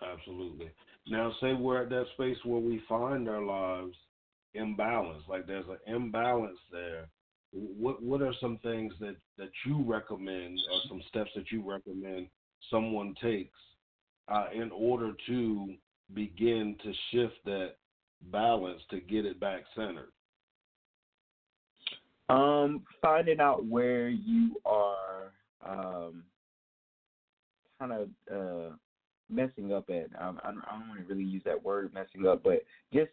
[0.02, 0.70] Absolutely.
[1.06, 3.94] Now, say we're at that space where we find our lives
[4.56, 7.08] imbalanced, like there's an imbalance there.
[7.52, 12.28] What what are some things that that you recommend, or some steps that you recommend
[12.70, 13.58] someone takes
[14.28, 15.74] uh, in order to
[16.14, 17.74] begin to shift that
[18.30, 20.12] balance to get it back centered?
[22.28, 25.32] Um, finding out where you are
[25.66, 26.22] um,
[27.80, 28.74] kind of uh,
[29.28, 30.06] messing up at.
[30.20, 33.10] Um, I, don't, I don't want to really use that word messing up, but just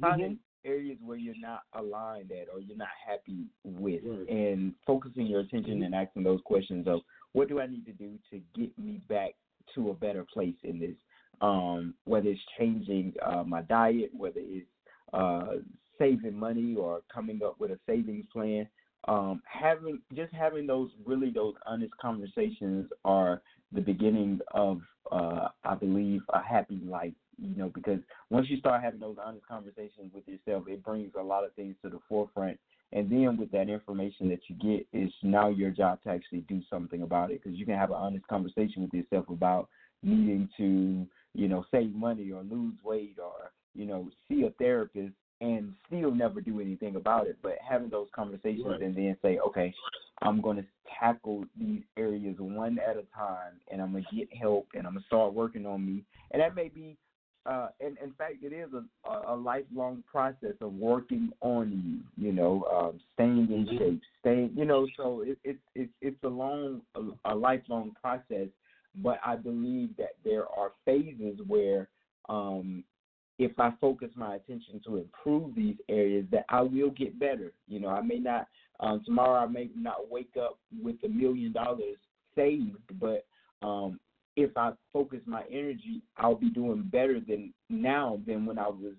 [0.00, 4.28] finding areas where you're not aligned at or you're not happy with, Right.
[4.28, 7.00] and focusing your attention and asking those questions of
[7.32, 9.34] what do I need to do to get me back
[9.74, 10.96] to a better place in this.
[11.40, 14.66] Um, whether it's changing uh, my diet, whether it's
[15.14, 15.56] uh,
[15.98, 18.68] saving money or coming up with a savings plan.
[19.08, 23.40] Um, having just having those really those honest conversations are
[23.72, 27.14] the beginning of uh, I believe a happy life.
[27.42, 31.22] You know, because once you start having those honest conversations with yourself, it brings a
[31.22, 32.58] lot of things to the forefront.
[32.92, 36.60] And then with that information that you get, it's now your job to actually do
[36.68, 37.42] something about it.
[37.42, 39.68] Because you can have an honest conversation with yourself about
[40.02, 45.14] needing to, you know, save money or lose weight or, you know, see a therapist
[45.40, 47.38] and still never do anything about it.
[47.42, 48.82] But having those conversations Right.
[48.82, 49.72] and then say, okay,
[50.20, 50.64] I'm going to
[50.98, 54.94] tackle these areas one at a time and I'm going to get help and I'm
[54.94, 56.04] going to start working on me.
[56.32, 56.98] And that may be,
[57.46, 62.32] uh, and in fact, it is a, a, lifelong process of working on you, you
[62.32, 63.78] know, um, staying in Mhm.
[63.78, 68.48] shape, staying, you know, so it, it, it's it's a long, a, a lifelong process.
[68.96, 71.88] But I believe that there are phases where
[72.28, 72.84] um,
[73.38, 77.52] if I focus my attention to improve these areas, that I will get better.
[77.68, 78.48] You know, I may not
[78.80, 79.42] um, tomorrow.
[79.42, 81.96] I may not wake up with a million dollars
[82.34, 83.26] saved, but
[83.62, 83.98] um,
[84.36, 88.94] if I focus my energy, I'll be doing better than now than when I was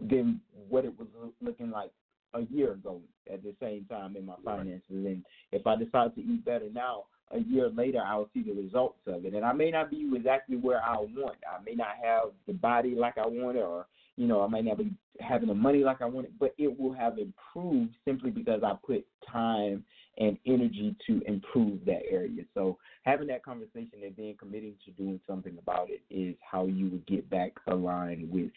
[0.00, 1.08] than what it was
[1.40, 1.90] looking like
[2.34, 3.00] a year ago
[3.32, 4.82] at the same time in my finances.
[4.88, 8.98] And if I decide to eat better now, a year later I'll see the results
[9.06, 9.34] of it.
[9.34, 11.36] And I may not be exactly where I want.
[11.46, 13.86] I may not have the body like I wanted or
[14.16, 16.92] you know, I may not be having the money like I wanted, but it will
[16.92, 19.82] have improved simply because I put time
[20.18, 22.42] and energy to improve that area.
[22.54, 26.88] So having that conversation and then committing to doing something about it is how you
[26.90, 28.50] would get back aligned with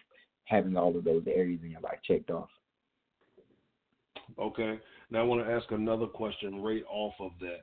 [0.45, 2.49] having all of those areas in your life checked off.
[4.39, 4.79] Okay.
[5.09, 7.61] Now I want to ask another question right off of that.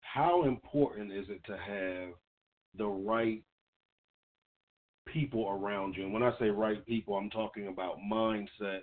[0.00, 2.14] How important is it to have
[2.78, 3.42] the right
[5.06, 6.04] people around you?
[6.04, 8.80] And when I say right people, I'm talking about mindset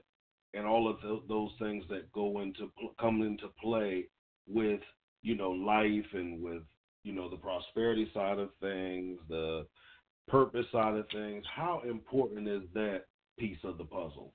[0.53, 4.05] and all of tho- those things that go into come into play
[4.47, 4.81] with
[5.21, 6.63] you know life and with
[7.03, 9.65] you know the prosperity side of things, the
[10.27, 11.43] purpose side of things.
[11.53, 13.03] How important is that
[13.37, 14.33] piece of the puzzle?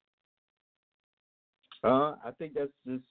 [1.85, 3.05] Uh, I think that's just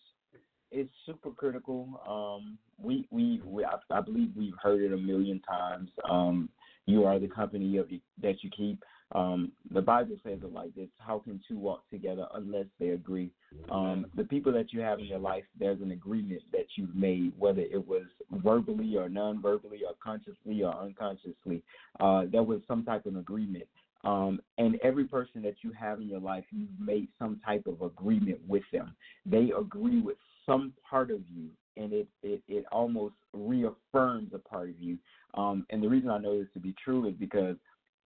[0.71, 2.01] it's super critical.
[2.07, 5.89] Um, we we, we I, I believe we've heard it a million times.
[6.09, 6.49] Um,
[6.85, 7.89] you are the company of
[8.21, 8.83] that you keep.
[9.13, 13.31] Um, the Bible says it like this: How can two walk together unless they agree?
[13.71, 17.31] Um, the people that you have in your life, there's an agreement that you've made,
[17.37, 21.63] whether it was verbally or non-verbally or consciously or unconsciously.
[21.99, 23.67] Uh, there was some type of agreement.
[24.03, 27.81] Um, and every person that you have in your life, you've made some type of
[27.81, 28.95] agreement with them.
[29.25, 34.69] They agree with some part of you, and it it, it almost reaffirms a part
[34.69, 34.97] of you.
[35.33, 37.55] Um, and the reason I know this to be true is because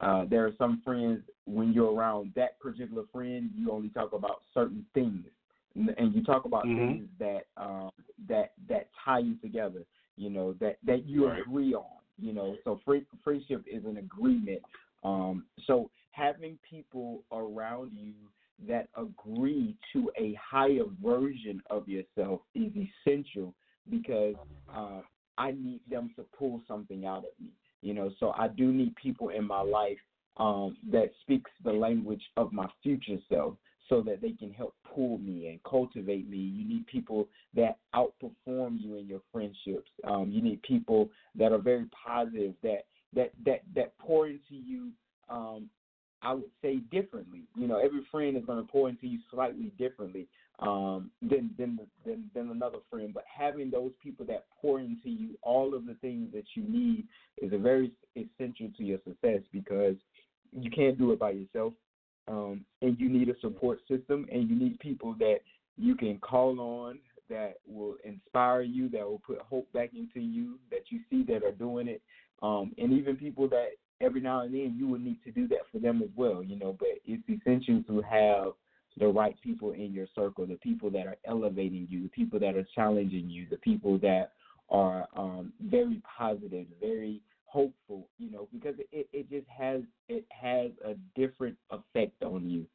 [0.01, 4.41] uh, there are some friends when you're around that particular friend, you only talk about
[4.53, 5.25] certain things,
[5.75, 6.75] and, you talk about Mhm.
[6.75, 7.91] things that um,
[8.27, 9.85] that that tie you together.
[10.17, 11.41] You know that that you Right.
[11.41, 11.85] agree on.
[12.19, 14.61] You know, so free, friendship is an agreement.
[15.03, 18.13] Um, so having people around you
[18.67, 23.55] that agree to a higher version of yourself is essential
[23.89, 24.35] because
[24.73, 25.01] uh,
[25.37, 27.51] I need them to pull something out of me.
[27.81, 29.97] You know, so I do need people in my life
[30.37, 33.55] um, that speaks the language of my future self.
[33.89, 36.37] so that they can help pull me and cultivate me.
[36.37, 39.89] You need people that outperform you in your friendships.
[40.05, 44.91] Um, you need people that are very positive, that that that that pour into you.
[45.29, 45.69] Um,
[46.21, 47.41] I would say differently.
[47.55, 50.27] You know, every friend is going to pour into you slightly differently
[50.61, 53.13] um, than, than than than another friend.
[53.13, 57.07] But having those people that pour into you all of the things that you need
[57.41, 59.95] is a very essential to your success because
[60.51, 61.73] you can't do it by yourself,
[62.27, 65.39] um, and you need a support system, and you need people that
[65.77, 66.99] you can call on
[67.29, 71.43] that will inspire you, that will put hope back into you, that you see that
[71.43, 72.01] are doing it,
[72.43, 73.69] um, and even people that
[74.01, 76.57] every now and then you will need to do that for them as well, you
[76.57, 76.75] know.
[76.77, 78.51] But it's essential to have
[78.97, 82.55] the right people in your circle, the people that are elevating you, the people that
[82.55, 84.33] are challenging you, the people that
[84.69, 90.71] are um, very positive, very hopeful, you know, because it, it just has it has
[90.85, 92.65] a different effect on you.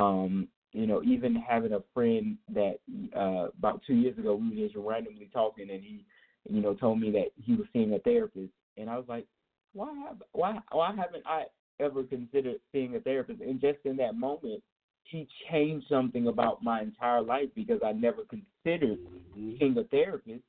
[0.00, 2.78] Um, you know, even having a friend that
[3.16, 6.04] uh, about two years ago we were just randomly talking, and he,
[6.48, 9.26] you know, told me that he was seeing a therapist, and I was like,
[9.72, 11.44] why have why why haven't I
[11.80, 13.40] ever considered seeing a therapist?
[13.40, 14.62] And just in that moment,
[15.04, 18.98] he changed something about my entire life because I never considered
[19.36, 19.56] Mm-hmm.
[19.58, 20.42] seeing a therapist,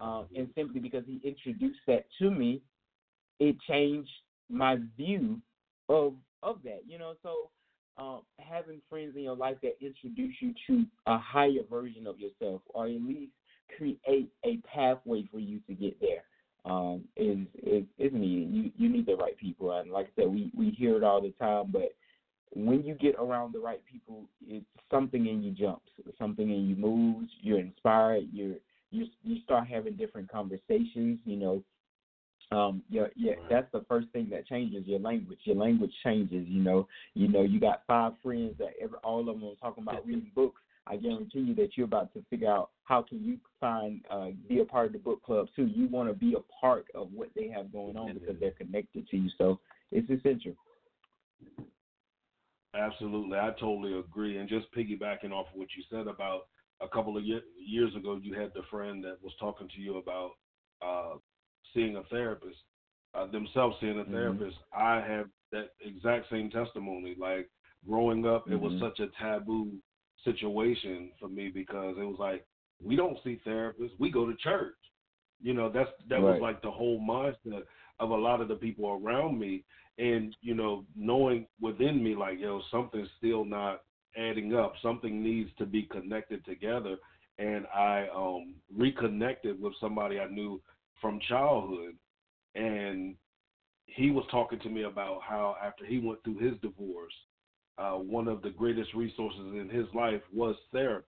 [0.00, 2.60] um, and simply because he introduced that to me,
[3.38, 4.10] it changed
[4.48, 5.40] my view
[5.88, 6.80] of of that.
[6.86, 7.50] You know, so
[7.98, 12.62] um, having friends in your life that introduce you to a higher version of yourself,
[12.74, 13.32] or at least
[13.76, 16.24] create a pathway for you to get there,
[16.64, 18.52] um, is is is needed.
[18.52, 21.20] You you need the right people, and like I said, we we hear it all
[21.20, 21.94] the time, but
[22.54, 26.76] when you get around the right people, it's something in you jumps, something in you
[26.76, 27.30] moves.
[27.40, 28.28] You're inspired.
[28.32, 28.56] You're
[28.90, 31.18] you you start having different conversations.
[31.24, 31.64] You know,
[32.52, 35.38] um, yeah, yeah, that's the first thing that changes your language.
[35.44, 36.46] Your language changes.
[36.46, 39.82] You know, you know, you got five friends that every all of them are talking
[39.82, 40.60] about reading books.
[40.86, 44.60] I guarantee you that you're about to figure out how can you find uh, be
[44.60, 45.66] a part of the book club too.
[45.66, 49.08] You want to be a part of what they have going on because they're connected
[49.08, 49.30] to you.
[49.38, 49.60] So
[49.92, 50.54] it's essential.
[52.74, 54.38] Absolutely, I totally agree.
[54.38, 56.42] And just piggybacking off of what you said about
[56.80, 60.32] a couple of years ago, you had the friend that was talking to you about
[60.80, 61.14] uh,
[61.74, 62.58] seeing a therapist,
[63.14, 64.10] uh, themselves seeing a Mhm.
[64.10, 64.58] therapist.
[64.72, 67.14] I have that exact same testimony.
[67.14, 67.48] Like
[67.86, 68.80] growing up, it was Mhm.
[68.80, 69.80] such a taboo
[70.24, 72.44] situation for me because it was like
[72.80, 74.74] we don't see therapists, we go to church.
[75.40, 77.64] You know, that's that was like the whole mindset
[78.02, 79.64] of a lot of the people around me
[79.98, 83.82] and you know knowing within me like yo something's still not
[84.16, 84.74] adding up.
[84.82, 86.96] Something needs to be connected together.
[87.38, 90.60] And i um reconnected with somebody i knew
[91.00, 91.94] from childhood.
[92.54, 93.14] And
[93.86, 97.14] he was talking to me about how after he went through his divorce
[97.78, 101.06] uh one of the greatest resources in his life was therapy.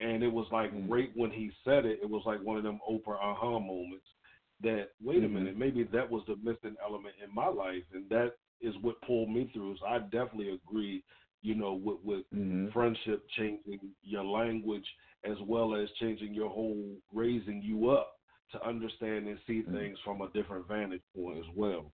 [0.00, 0.90] And it was like Mm.
[0.90, 4.06] right when he said it it was like one of them Oprah aha moments
[4.62, 5.32] that wait a Mhm.
[5.32, 9.30] minute, maybe that was the missing element in my life, and that is what pulled
[9.30, 9.76] me through.
[9.78, 11.04] So I definitely agree,
[11.42, 12.72] you know, with with Mhm.
[12.72, 14.86] friendship changing your language
[15.24, 18.18] as well as changing your whole raising you up
[18.52, 19.72] to understand and see Mhm.
[19.72, 21.92] things from a different vantage point as well.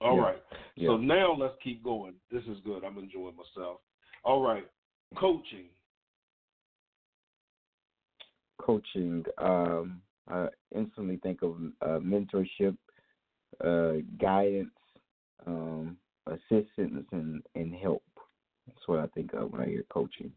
[0.00, 0.22] All Yeah.
[0.22, 0.42] right.
[0.76, 0.88] Yeah.
[0.88, 2.20] So now let's keep going.
[2.30, 2.84] This is good.
[2.84, 3.80] I'm enjoying myself.
[4.24, 4.68] All right.
[5.14, 5.70] Coaching.
[8.58, 12.76] coaching, um, I instantly think of uh, mentorship,
[13.64, 14.70] uh, guidance,
[15.46, 15.96] um,
[16.26, 18.02] assistance, and, and help.
[18.66, 20.32] That's what I think of when I hear coaching.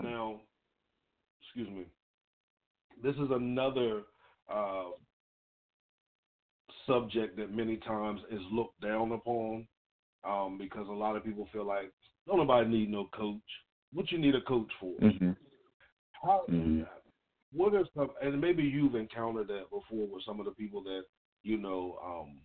[0.00, 0.40] Now,
[1.42, 1.84] excuse me.
[3.02, 4.02] This is another
[4.52, 4.90] uh,
[6.86, 9.66] subject that many times is looked down upon
[10.24, 11.92] um, because a lot of people feel like
[12.26, 13.40] don't nobody need no coach.
[13.92, 14.92] What you need a coach for?
[15.00, 15.32] hmm
[16.22, 16.86] How, Mhm.
[17.52, 18.10] What are some?
[18.22, 21.02] And maybe you've encountered that before with some of the people that
[21.42, 22.38] you know um,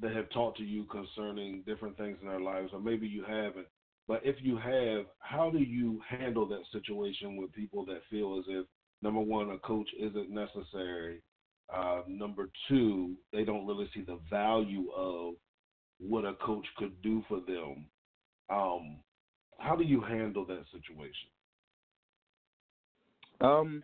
[0.00, 3.66] that have talked to you concerning different things in their lives, or maybe you haven't.
[4.06, 8.44] But if you have, how do you handle that situation with people that feel as
[8.48, 8.66] if
[9.04, 11.20] number one, a coach isn't necessary.
[11.72, 15.34] Uh, number two, they don't really see the value of
[16.00, 17.86] what a coach could do for them.
[18.50, 18.98] Um,
[19.58, 21.28] how do you handle that situation?
[23.40, 23.82] Um,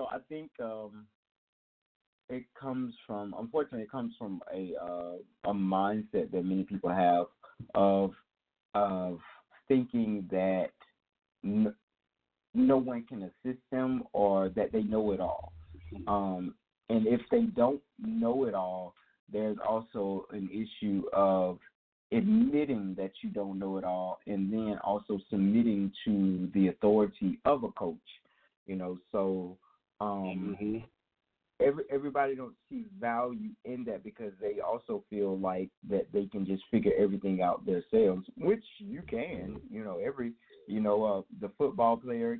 [0.00, 1.04] so I think um,
[2.30, 7.26] it comes from, unfortunately, it comes from a uh, a mindset that many people have
[7.74, 8.12] of
[8.74, 9.18] of
[9.68, 10.70] thinking that
[11.42, 15.52] no one can assist them or that they know it all.
[16.08, 16.54] Um,
[16.88, 18.94] and if they don't know it all,
[19.30, 21.58] there's also an issue of
[22.10, 27.64] admitting that you don't know it all, and then also submitting to the authority of
[27.64, 27.98] a coach.
[28.66, 29.58] You know, so
[30.00, 30.78] um, hmm
[31.60, 36.46] every everybody don't see value in that because they also feel like that they can
[36.46, 39.60] just figure everything out themselves, which you can.
[39.70, 40.32] You know, every
[40.66, 42.38] you know uh, the football player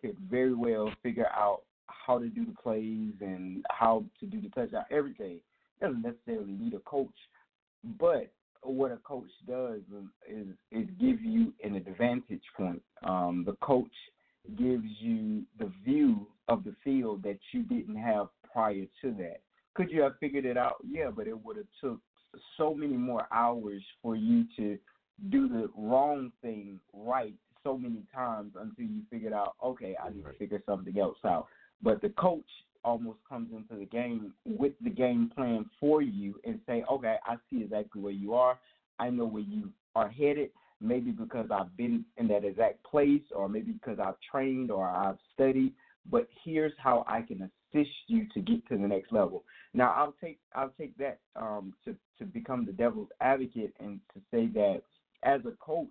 [0.00, 4.48] could very well figure out how to do the plays and how to do the
[4.50, 4.84] touchdown.
[4.90, 5.40] Everything
[5.80, 7.08] doesn't necessarily need a coach,
[7.98, 8.30] but
[8.62, 9.80] what a coach does
[10.28, 12.82] is is give you an advantage point.
[13.04, 13.92] Um, the coach
[14.58, 19.40] gives you the view of the field that you didn't have prior to that.
[19.74, 20.76] Could you have figured it out?
[20.88, 22.00] Yeah, but it would have took
[22.56, 24.78] so many more hours for you to
[25.30, 30.24] do the wrong thing right so many times until you figured out, okay, I need
[30.24, 31.46] to figure something else out.
[31.82, 32.46] But the coach
[32.84, 37.36] almost comes into the game with the game plan for you and say, okay, I
[37.50, 38.58] see exactly where you are.
[38.98, 40.50] I know where you are headed.
[40.80, 45.16] Maybe because I've been in that exact place, or maybe because I've trained or I've
[45.34, 45.72] studied.
[46.10, 49.44] But here's how I can assist you to get to the next level.
[49.74, 54.20] Now, I'll take I'll take that um, to to become the devil's advocate and to
[54.30, 54.82] say that
[55.22, 55.88] as a coach,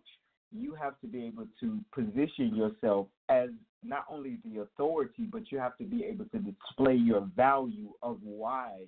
[0.52, 3.50] you have to be able to position yourself as
[3.84, 8.18] not only the authority, but you have to be able to display your value of
[8.24, 8.86] why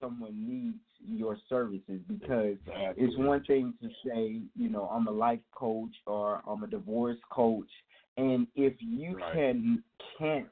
[0.00, 2.56] someone needs your services because
[2.96, 7.18] it's one thing to say, you know, I'm a life coach or I'm a divorce
[7.30, 7.70] coach,
[8.16, 9.32] and if you Right.
[9.32, 9.82] can
[10.18, 10.46] can't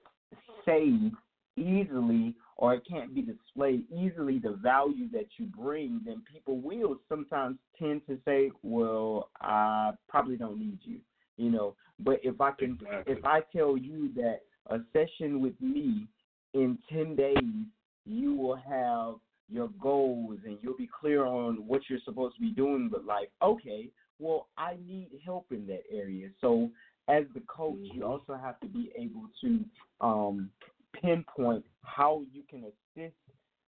[0.66, 1.12] say
[1.56, 6.98] easily or it can't be displayed easily the value that you bring, then people will
[7.08, 11.00] sometimes tend to say, "Well, I probably don't need you,"
[11.36, 11.76] you know.
[11.98, 13.12] But if I can, Exactly.
[13.14, 16.06] if I tell you that a session with me
[16.54, 17.66] in ten days,
[18.04, 19.16] you will have
[19.48, 23.28] your goals and you'll be clear on what you're supposed to be doing with life.
[23.42, 26.30] Okay, well, I need help in that area.
[26.40, 26.70] So,
[27.08, 28.10] as the coach, you Mhm.
[28.10, 29.64] also have to be able to
[30.00, 30.50] um,
[30.92, 33.16] pinpoint how you can assist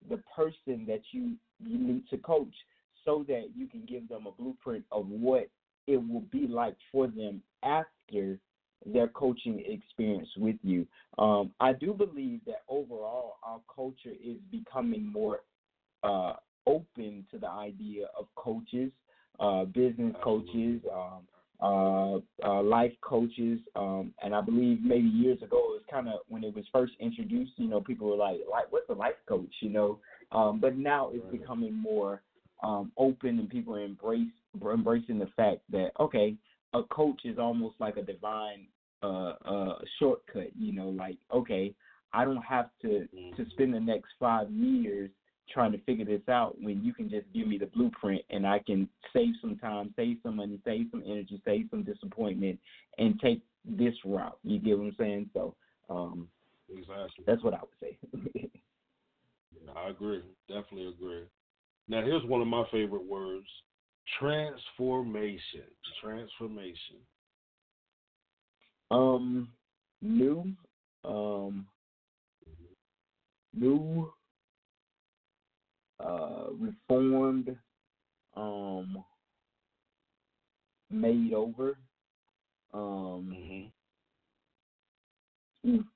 [0.10, 2.54] the person that you you need to coach,
[3.04, 5.50] so that you can give them a blueprint of what
[5.88, 8.40] it will be like for them after
[8.86, 10.86] their coaching experience with you.
[11.18, 15.40] Um, I do believe that overall our culture is becoming more
[16.04, 16.34] uh,
[16.68, 18.92] open to the idea of coaches,
[19.40, 21.28] uh, business coaches, um,
[21.62, 26.20] uh, uh, life coaches, um, and I believe maybe years ago it was kind of
[26.28, 27.54] when it was first introduced.
[27.58, 30.00] You know, people were like, "Like, what's a life coach?" You know,
[30.32, 31.32] um, but now it's Right.
[31.32, 32.22] becoming more
[32.64, 34.32] um, open, and people are embrace
[34.62, 36.36] embracing the fact that okay,
[36.74, 38.68] a coach is almost like a divine
[39.04, 40.56] uh, uh, shortcut.
[40.58, 41.74] You know, like okay,
[42.14, 43.52] I don't have to to Mhm.
[43.52, 45.10] spend the next five years
[45.52, 48.60] trying to figure this out when you can just give me the blueprint and I
[48.60, 52.60] can save some time, save some money, save some energy, save some disappointment,
[52.98, 54.38] and take this route.
[54.44, 55.30] You get what I'm saying?
[55.34, 55.56] So
[55.90, 56.28] um,
[56.70, 57.24] Exactly.
[57.28, 58.50] that's what I would say.
[59.76, 60.22] I agree.
[60.48, 61.24] Definitely agree.
[61.88, 63.48] Now, here's one of my favorite words
[64.20, 65.64] transformation.
[66.02, 66.98] Transformation.
[68.92, 69.50] um,
[70.02, 70.54] new,
[71.04, 71.66] um,
[73.54, 74.12] new,
[76.00, 77.56] uh, reformed,
[78.36, 79.04] um,
[80.90, 81.78] made over,
[82.74, 83.68] um, hmm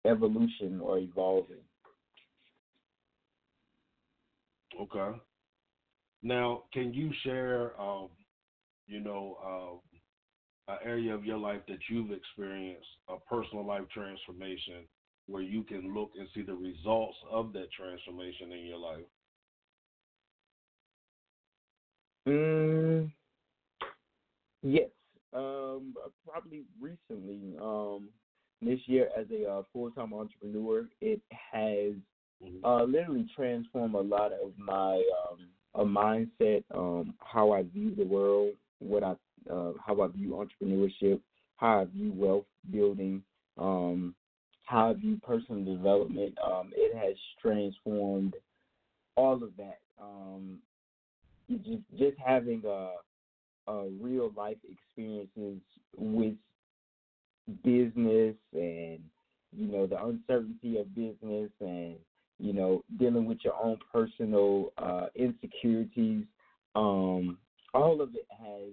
[0.06, 1.58] evolution or evolving.
[4.82, 5.18] Okay.
[6.24, 8.10] Now, can you share, um,
[8.88, 9.38] you know,
[10.68, 14.86] uh, an area of your life that you've experienced a personal life transformation
[15.28, 19.06] where you can look and see the results of that transformation in your life?
[22.30, 23.12] Mm,
[24.64, 24.90] yes.
[25.34, 25.96] Um,
[26.28, 27.58] probably recently.
[27.62, 28.10] Um,
[28.62, 31.94] this year as a uh, full-time entrepreneur, it has
[32.44, 32.64] Mhm.
[32.64, 38.06] uh, literally transformed a lot of my um, a mindset, um, how I view the
[38.06, 39.16] world, what I
[39.50, 41.22] uh, how I view entrepreneurship,
[41.58, 43.24] how I view wealth building,
[43.58, 44.16] um,
[44.66, 46.38] how I view personal development.
[46.44, 48.36] Um, it has transformed
[49.16, 49.80] all of that.
[50.02, 50.60] Um,
[51.58, 55.62] just just having a, a real life experiences
[55.97, 56.36] with
[57.64, 59.00] business and
[59.52, 61.95] you know the uncertainty of business and
[62.38, 66.26] you know dealing with your own personal uh, insecurities.
[66.76, 67.38] Um,
[67.74, 68.72] all of it has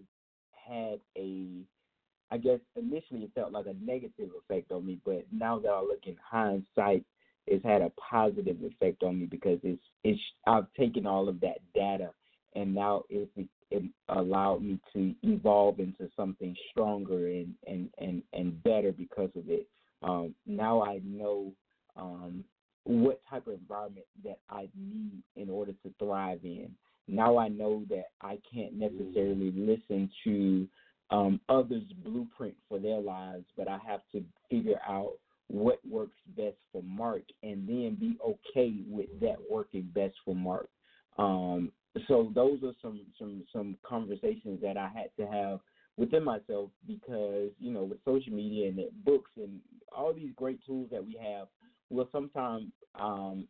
[0.68, 1.48] had a
[2.30, 5.80] I guess initially it felt like a negative effect on me, but now that I
[5.80, 7.04] look in hindsight,
[7.46, 11.58] it's had a positive effect on me because it's it's I've taken all of that
[11.74, 12.10] data
[12.56, 13.28] and now it
[13.70, 19.48] it allowed me to evolve into something stronger and and and and better because of
[19.48, 19.68] it.
[20.02, 21.52] Um, now I know
[21.96, 22.44] um,
[22.84, 26.70] what type of environment that I need in order to thrive in.
[27.08, 30.68] Now I know that I can't necessarily listen to
[31.10, 35.12] um, others' blueprint for their lives, but I have to figure out
[35.48, 40.68] what works best for Marc and then be okay with that working best for Marc.
[41.18, 41.70] Um,
[42.08, 45.60] so those are some some some conversations that I had to have
[45.96, 49.60] within myself because you know with social media and books and
[49.96, 51.48] all these great tools that we have
[51.90, 52.66] will sometimes
[53.00, 53.46] um,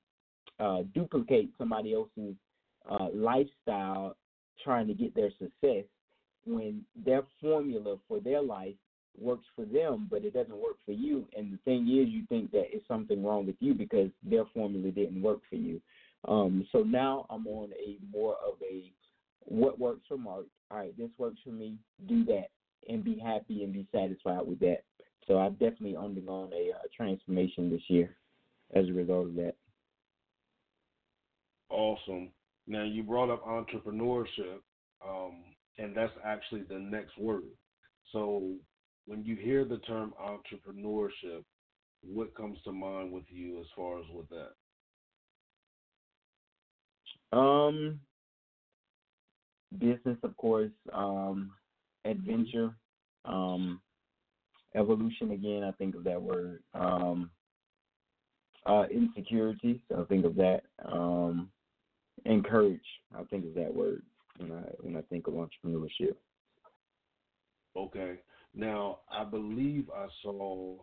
[0.60, 2.34] uh, duplicate somebody else's
[2.90, 4.16] uh, lifestyle
[4.62, 5.84] trying to get their success
[6.44, 8.74] when their formula for their life
[9.18, 11.26] works for them, but it doesn't work for you.
[11.36, 14.90] And the thing is, you think that it's something wrong with you because their formula
[14.90, 15.80] didn't work for you.
[16.26, 18.92] Um, so now I'm on a more of a
[19.40, 20.46] what works for Marc.
[20.70, 21.76] All right, this works for me.
[22.08, 22.48] Do that
[22.88, 24.82] and be happy and be satisfied with that.
[25.26, 28.16] So I've definitely undergone a, uh transformation this year
[28.74, 29.54] as a result of that.
[31.68, 32.30] Awesome.
[32.66, 34.58] Now you brought up entrepreneurship,
[35.06, 35.44] um,
[35.78, 37.44] and that's actually the next word.
[38.12, 38.54] So
[39.06, 41.44] when you hear the term entrepreneurship,
[42.02, 44.52] what comes to mind with you as far as with that?
[47.36, 48.00] Um,
[49.78, 51.52] business, of course, um,
[52.04, 52.74] adventure,
[53.24, 53.80] um,
[54.74, 55.32] evolution.
[55.32, 56.62] Again, I think of that word.
[56.74, 57.30] Um,
[58.64, 59.80] uh, insecurity.
[59.88, 60.62] So I think of that.
[60.84, 61.50] Um,
[62.24, 62.80] encourage.
[63.16, 64.02] I think of that word
[64.38, 66.16] when I when I think of entrepreneurship.
[67.76, 68.16] Okay.
[68.54, 70.78] Now, I believe I saw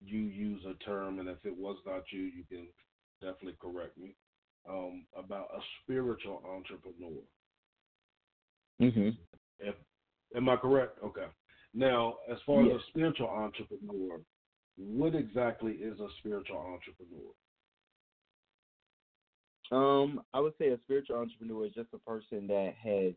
[0.00, 2.68] you use a term, and if it was not you, you can
[3.20, 4.14] definitely correct me,
[4.68, 7.22] um, about a spiritual entrepreneur.
[8.78, 9.10] hmm
[9.58, 9.74] If,
[10.36, 10.98] am I correct?
[11.04, 11.26] Okay.
[11.74, 14.20] Now, as far as a spiritual entrepreneur,
[14.78, 17.32] what exactly is a spiritual entrepreneur?
[19.72, 23.12] Um, I would say a spiritual entrepreneur is just a person that has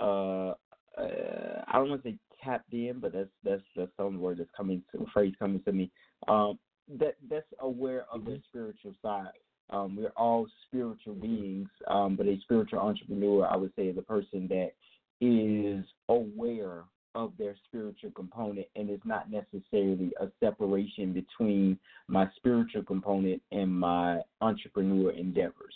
[0.00, 0.54] uh,
[0.98, 4.50] uh I don't want to say tapped in, but that's that's that's some word that's
[4.56, 5.90] coming to phrase coming to me.
[6.28, 6.58] Um,
[6.98, 9.28] that that's aware of their spiritual side.
[9.72, 14.02] Um, we're all spiritual beings, um, but a spiritual entrepreneur, I would say, is a
[14.02, 14.72] person that
[15.20, 22.82] is aware of their spiritual component and it's not necessarily a separation between my spiritual
[22.82, 25.74] component and my entrepreneur endeavors.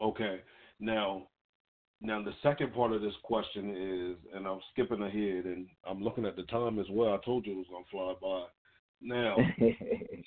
[0.00, 0.40] Okay.
[0.80, 1.28] Now,
[2.00, 6.26] now the second part of this question is, and I'm skipping ahead, and I'm looking
[6.26, 7.14] at the time as well.
[7.14, 8.46] I told you it was gonna fly by.
[9.02, 9.36] Now,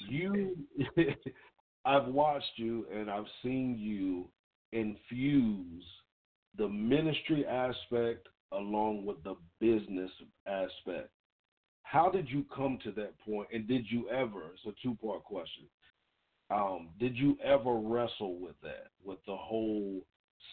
[0.10, 0.56] you,
[1.86, 4.28] I've watched you, and I've seen you
[4.72, 5.84] infuse
[6.58, 10.12] the ministry aspect along with the business
[10.48, 11.10] aspect.
[11.84, 14.52] How did you come to that point, and did you ever?
[14.54, 15.66] It's a two-part question.
[16.50, 20.02] Um, did you ever wrestle with that, with the whole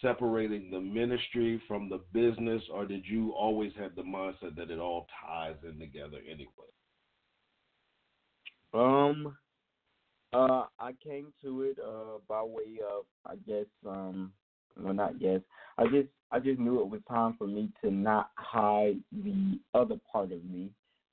[0.01, 4.79] separating the ministry from the business, or did you always have the mindset that it
[4.79, 6.71] all ties in together anyway?
[8.73, 9.37] Um,
[10.33, 14.31] uh, I came to it uh by way of I guess um,
[14.79, 15.41] well not guess
[15.77, 19.97] I just I just knew it was time for me to not hide the other
[20.11, 20.71] part of me,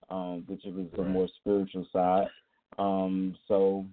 [0.08, 2.28] um, which was the more spiritual side.
[2.78, 3.84] Um, so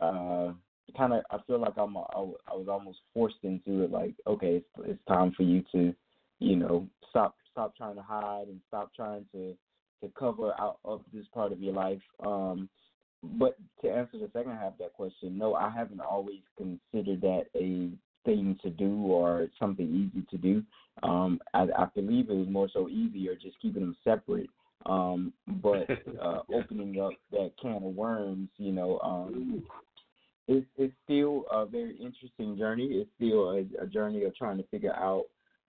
[0.00, 0.52] uh,
[0.96, 3.92] kind of I feel like I'm a, I was almost forced into it.
[3.92, 5.94] Like okay, it's, it's time for you to,
[6.40, 9.54] you know, stop stop trying to hide and stop trying to
[10.02, 12.00] to cover out of this part of your life.
[12.24, 12.68] Um,
[13.22, 17.44] but to answer the second half of that question, no, I haven't always considered that
[17.54, 17.90] a
[18.24, 20.62] thing to do or something easy to do.
[21.02, 24.50] Um, I, I believe it was more so easier just keeping them separate.
[24.86, 25.88] Um, but
[26.20, 29.62] uh, opening up that can of worms, you know, um,
[30.48, 32.86] it's it's still a very interesting journey.
[32.86, 35.24] It's still a, a journey of trying to figure out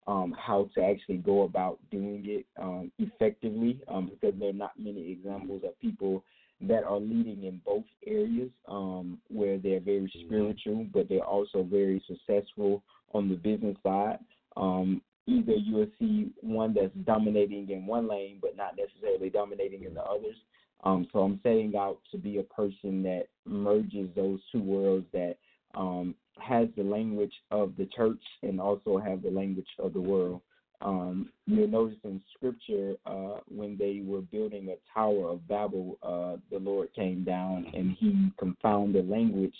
[0.08, 4.72] um, how to actually go about doing it um, effectively um, because there are not
[4.78, 6.24] many examples of people
[6.62, 12.04] that are leading in both areas um, where they're very spiritual, but they're also very
[12.08, 12.84] successful
[13.14, 14.20] on the business side.
[14.56, 19.84] Um, either you will see one that's dominating in one lane, but not necessarily dominating
[19.84, 20.36] in the others.
[20.84, 25.38] Um, so I'm setting out to be a person that merges those two worlds that
[25.76, 30.42] um, has the language of the church and also have the language of the world.
[30.82, 36.38] Um, you'll notice in scripture uh, when they were building a tower of Babel, uh,
[36.52, 39.56] the Lord came down and he confounded language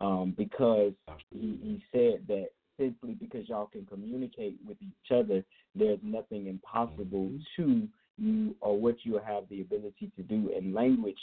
[0.00, 0.92] um, because
[1.30, 2.48] he, he said that
[2.78, 5.42] simply because y'all can communicate with each other,
[5.74, 7.88] there's nothing impossible to
[8.18, 10.52] you or what you have the ability to do.
[10.56, 11.18] And language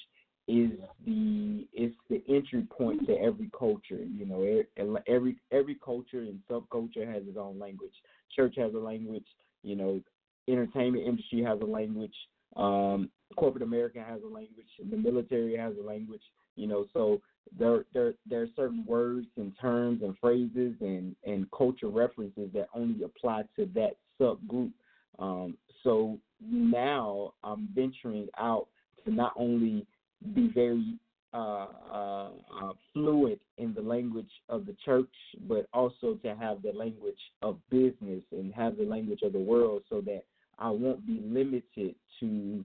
[0.48, 0.72] is
[1.06, 4.04] the it's the entry point to every culture.
[4.04, 7.94] You know, every every culture and subculture has its own language.
[8.36, 9.26] Church has a language.
[9.64, 10.02] You know,
[10.48, 12.14] entertainment industry has a language.
[12.56, 14.68] Um, corporate America has a language.
[14.90, 16.22] The military has a language.
[16.56, 17.22] You know, so
[17.58, 22.68] there there there are certain words and terms and phrases and and culture references that
[22.76, 24.72] only apply to that subgroup.
[25.18, 28.68] Um, so now I'm venturing out
[29.04, 29.88] to not only
[30.34, 30.98] be very
[31.34, 32.30] uh, uh,
[32.62, 35.10] uh, fluent in the language of the church,
[35.48, 39.84] but also to have the language of business and have the language of the world,
[39.90, 40.24] so that
[40.60, 42.64] I won't be limited to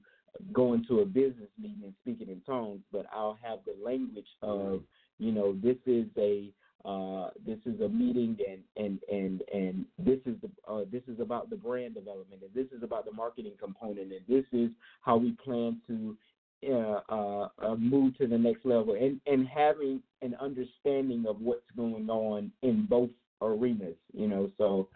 [0.52, 4.82] going to a business meeting and speaking in tongues, but I'll have the language of,
[5.18, 6.52] you know, this is a
[6.82, 11.20] uh, this is a meeting and and and and this is the uh, this is
[11.20, 14.70] about the brand development and this is about the marketing component and this is
[15.02, 16.16] how we plan to
[16.68, 21.70] uh, uh, uh, move to the next level and and having an understanding of what's
[21.76, 24.50] going on in both arenas you know?
[24.58, 24.88] So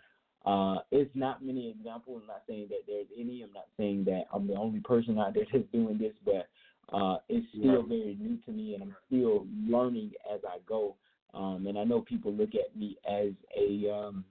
[0.45, 2.21] uh it's not many examples.
[2.23, 3.43] I'm not saying that there's any.
[3.43, 6.49] I'm not saying that i'm the only person out there that's doing this but
[6.95, 10.97] uh it's still very new to me and i'm still learning as i go.
[11.33, 14.25] Um and i know people look at me as a um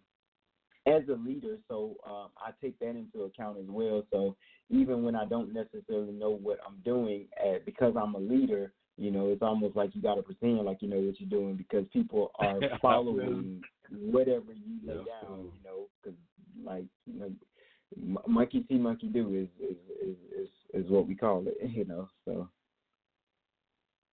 [0.85, 4.35] as a leader so um i take that into account as well so
[4.69, 9.11] even when I don't necessarily know what I'm doing, uh, because I'm a leader, you
[9.11, 11.85] know, it's almost like you got to pretend like you know what you're doing because
[11.91, 13.61] people are following
[13.91, 16.17] whatever you lay Yes, down, you know, because
[16.63, 21.43] like you know, monkey see, monkey do is is, is is is what we call
[21.45, 22.07] it, you know.
[22.25, 22.49] So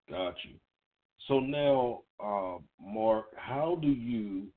[0.08, 0.56] Got you.
[1.28, 4.48] So now, uh, Marc, how do you?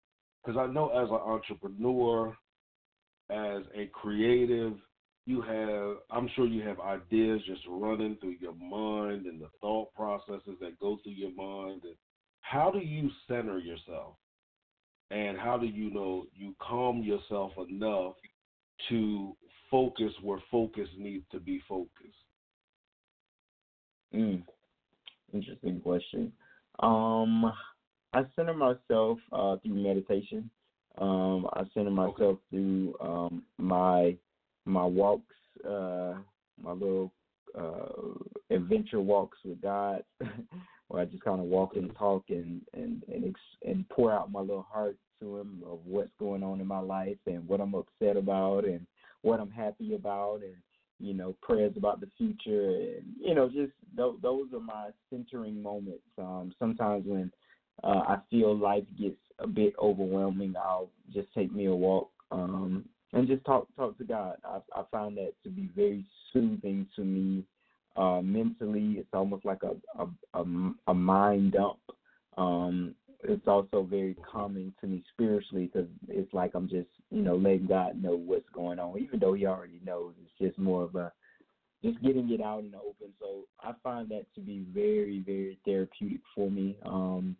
[0.43, 2.35] Because I know as an entrepreneur,
[3.29, 4.73] as a creative,
[5.25, 5.97] you have.
[6.11, 10.79] I'm sure you have ideas just running through your mind and the thought processes that
[10.79, 11.83] go through your mind.
[11.85, 11.95] And
[12.41, 14.15] how do you center yourself?
[15.11, 18.15] And how do you know you calm yourself enough
[18.89, 19.35] to
[19.71, 21.89] focus where focus needs to be focused?
[24.13, 24.43] Mm.
[25.33, 26.31] Interesting question.
[26.79, 27.51] Um,
[28.13, 30.49] I center myself uh, through meditation.
[30.99, 34.15] Um, I center myself through um, my
[34.65, 35.35] my walks,
[35.67, 36.13] uh,
[36.61, 37.11] my little
[37.57, 40.03] uh, adventure walks with God,
[40.87, 44.31] where I just kind of walk and talk and and and, ex- and pour out
[44.31, 47.73] my little heart to Him of what's going on in my life and what I'm
[47.73, 48.85] upset about and
[49.23, 50.55] what I'm happy about and
[50.99, 55.61] you know, prayers about the future, and you know, just th- those are my centering
[55.61, 56.03] moments.
[56.17, 57.31] Um, sometimes when
[57.83, 62.85] uh, I feel life gets a bit overwhelming, I'll just take me a walk um,
[63.13, 64.37] and just talk talk to God.
[64.43, 67.43] I, I find that to be very soothing to me
[67.95, 68.95] uh, mentally.
[68.97, 71.79] It's almost like a a, a, a mind dump.
[72.37, 77.35] Um, it's also very calming to me spiritually because it's like I'm just you know
[77.35, 80.13] letting God know what's going on, even though He already knows.
[80.21, 81.11] It's just more of a
[81.83, 83.13] just getting it out in the open.
[83.19, 86.77] So I find that to be very very therapeutic for me.
[86.85, 87.35] Um,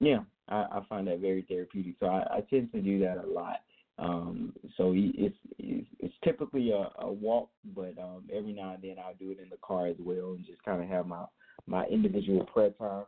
[0.00, 0.18] yeah,
[0.48, 1.94] I, I find that very therapeutic.
[2.00, 3.60] So I, I tend to do that a lot.
[3.98, 9.14] Um, so it's, it's typically a, a walk, but um, every now and then I'll
[9.14, 11.24] do it in the car as well, and just kind of have my
[11.66, 13.04] my individual prayer time.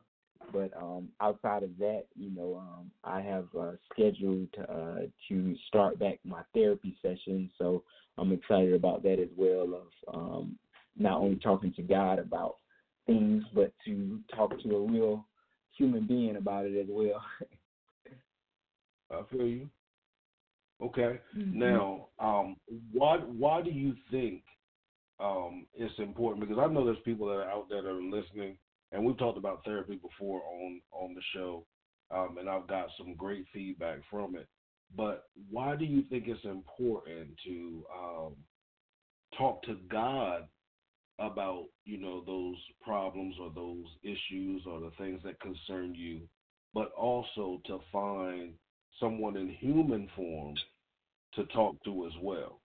[0.53, 5.99] But um, outside of that, you know, um, I have uh, scheduled uh, to start
[5.99, 7.82] back my therapy session, so
[8.16, 9.74] I'm excited about that as well.
[9.74, 10.57] Of um,
[10.97, 12.57] not only talking to God about
[13.07, 15.26] things, but to talk to a real
[15.76, 17.22] human being about it as well.
[19.10, 19.68] I feel you.
[20.82, 21.20] Okay.
[21.36, 21.58] Mm-hmm.
[21.58, 22.56] Now, um,
[22.92, 24.42] why why do you think
[25.20, 26.46] um, it's important?
[26.46, 28.58] Because I know there's people that are out there that are listening,
[28.92, 31.64] and we've talked about therapy before on on the show,
[32.10, 34.48] um, and I've got some great feedback from it.
[34.94, 38.36] But why do you think it's important to um,
[39.36, 40.46] talk to God
[41.18, 46.20] about you know those problems or those issues or the things that concern you,
[46.74, 48.52] but also to find
[49.00, 50.54] someone in human form
[51.34, 52.60] to talk to as well.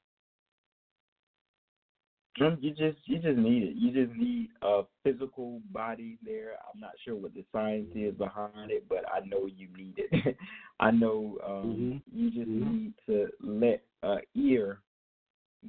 [2.37, 3.75] You just you just need it.
[3.75, 6.53] You just need a physical body there.
[6.73, 10.35] I'm not sure what the science is behind it, but I know you need it.
[10.79, 12.01] I know um, Mhm.
[12.11, 12.71] you just Mhm.
[12.71, 14.81] need to let a ear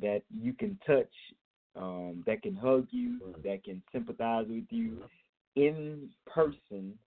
[0.01, 1.13] that you can touch,
[1.77, 4.99] um, that can hug you, that can sympathize with you
[5.57, 6.99] in person.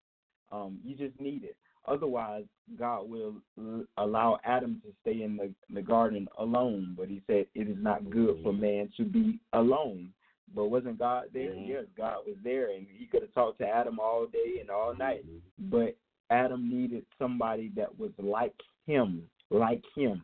[0.52, 1.56] Um, you just need it.
[1.88, 2.46] Otherwise,
[2.80, 6.96] God will l- allow Adam to stay in the, the garden alone.
[6.98, 10.10] But he said it is not good for man to be alone.
[10.54, 11.52] But wasn't God there?
[11.52, 11.68] Mhm.
[11.68, 14.96] Yes, God was there, and he could have talked to Adam all day and all
[14.96, 15.26] night.
[15.60, 15.96] But
[16.30, 18.56] Adam needed somebody that was like
[18.88, 20.24] him, like him,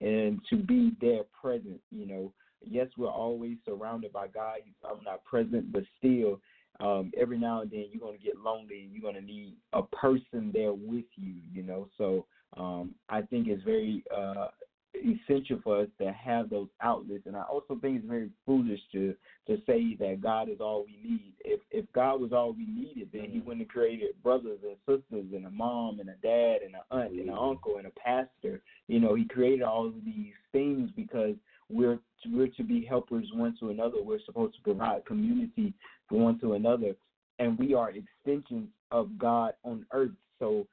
[0.00, 1.80] and to be there present.
[1.90, 2.32] You know,
[2.64, 4.58] yes, we're always surrounded by God.
[4.64, 6.40] He's I'm not present, but still,
[6.80, 9.54] um, every now and then you're going to get lonely and you're going to need
[9.72, 11.88] a person there with you, you know.
[11.98, 14.48] So um, I think it's very uh,
[14.94, 17.26] essential for us to have those outlets.
[17.26, 19.14] And I also think it's very foolish to
[19.46, 21.34] to say that God is all we need.
[21.44, 25.26] If if God was all we needed, then He wouldn't have created brothers and sisters
[25.34, 28.62] and a mom and a dad and an aunt and an uncle and a pastor.
[28.88, 31.34] You know, He created all of these things because
[31.70, 31.98] we're
[32.30, 34.02] we're to be helpers one to another.
[34.02, 35.72] We're supposed to provide community
[36.08, 36.94] for one to another,
[37.38, 40.10] and we are extensions of God on earth.
[40.38, 40.66] So,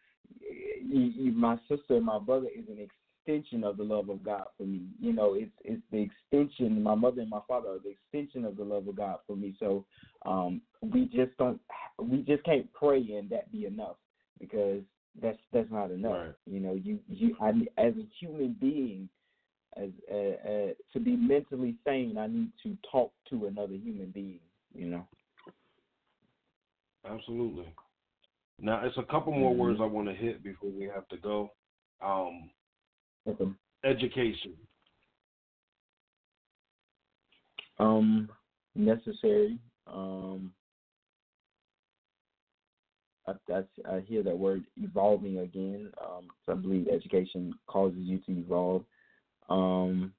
[1.34, 2.88] my sister and my brother is an
[3.28, 4.88] extension of the love of God for me.
[5.00, 6.82] You know, it's it's the extension.
[6.82, 9.56] My mother and my father are the extension of the love of God for me.
[9.60, 9.86] So,
[10.26, 11.60] um, we just don't
[12.00, 13.98] we just can't pray and that be enough
[14.40, 14.82] because
[15.22, 16.12] that's that's not enough.
[16.12, 16.34] Right.
[16.46, 19.10] You know, you you I, as a human being
[19.78, 24.40] as uh, uh, to be mentally sane, I need to talk to another human being.
[24.74, 25.08] You know.
[27.06, 27.74] Absolutely.
[28.60, 31.52] Now, it's a couple more words I want to hit before we have to go.
[32.02, 32.50] Um,
[33.28, 33.52] Okay.
[33.84, 34.54] education.
[37.78, 38.30] Um,
[38.76, 39.60] necessary.
[39.86, 40.54] Um,
[43.28, 43.64] I, I,
[43.96, 45.92] I hear that word evolving again.
[46.02, 48.86] Um, so I believe education causes you to evolve.
[49.50, 50.14] Um,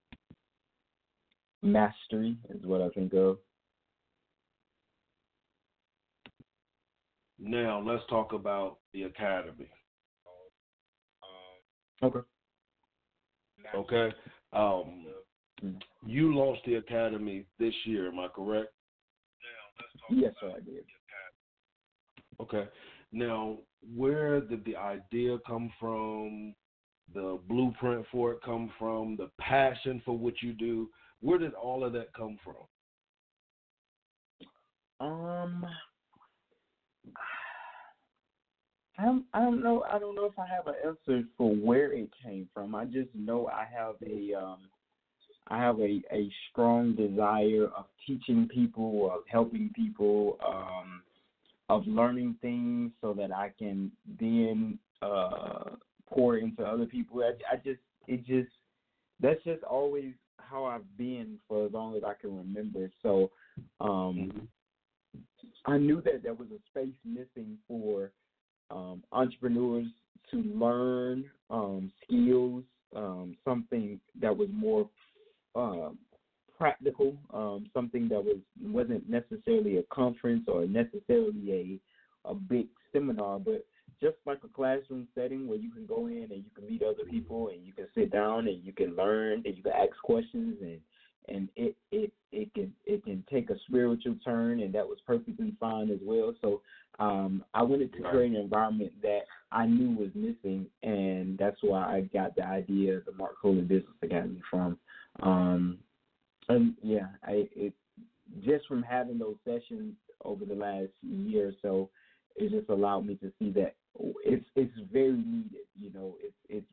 [1.62, 3.38] mastery is what I think of.
[7.38, 9.68] Now, let's talk about the academy.
[12.02, 12.20] Okay.
[13.74, 14.12] Okay.
[14.52, 15.06] Um,
[15.62, 15.82] Mhm.
[16.06, 18.08] you launched the academy this year.
[18.08, 18.72] Am I correct?
[20.10, 20.86] Yes, sir, I did.
[22.40, 22.68] Okay.
[23.12, 23.58] Now,
[23.94, 26.54] where did the idea come from?
[27.14, 29.16] The blueprint for it come from?
[29.16, 30.88] The passion for what you do?
[31.20, 32.56] Where did all of that come from?
[35.00, 35.66] Um,
[38.98, 39.84] I don't, I don't know.
[39.90, 42.74] I don't know if I have an answer for where it came from.
[42.74, 44.58] I just know I have a um,
[45.48, 51.02] I have a a strong desire of teaching people, of helping people, um,
[51.68, 55.76] of learning things so that I can then uh
[56.08, 57.22] pour into other people.
[57.22, 58.50] I, I just it just
[59.20, 62.90] that's just always how I've been for as long as I can remember.
[63.02, 63.30] So
[63.80, 64.48] um
[65.66, 68.10] I knew that there was a space missing for
[68.70, 69.86] um, entrepreneurs
[70.30, 74.88] to learn um, skills, um, something that was more
[75.54, 75.90] uh,
[76.56, 81.80] practical, um, something that was wasn't necessarily a conference or necessarily
[82.24, 83.64] a a big seminar, but
[84.00, 87.04] just like a classroom setting where you can go in and you can meet other
[87.08, 90.56] people and you can sit down and you can learn and you can ask questions
[90.62, 90.80] and
[91.28, 95.52] and it it it can it can take a spiritual turn and that was perfectly
[95.60, 96.34] fine as well.
[96.40, 96.62] So
[96.98, 99.22] um I wanted to create an environment that
[99.52, 103.62] I knew was missing and that's why I got the idea of the Marc Coley
[103.62, 104.78] Business Academy from.
[105.22, 105.78] Um
[106.48, 107.74] and yeah, I it
[108.44, 109.94] just from having those sessions
[110.24, 111.90] over the last year or so,
[112.38, 113.74] it just allowed me to see that
[114.24, 115.66] it's it's very needed.
[115.78, 116.66] You know, it's it's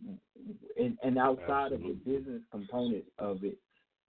[0.78, 3.58] and, and outside of the business component of it,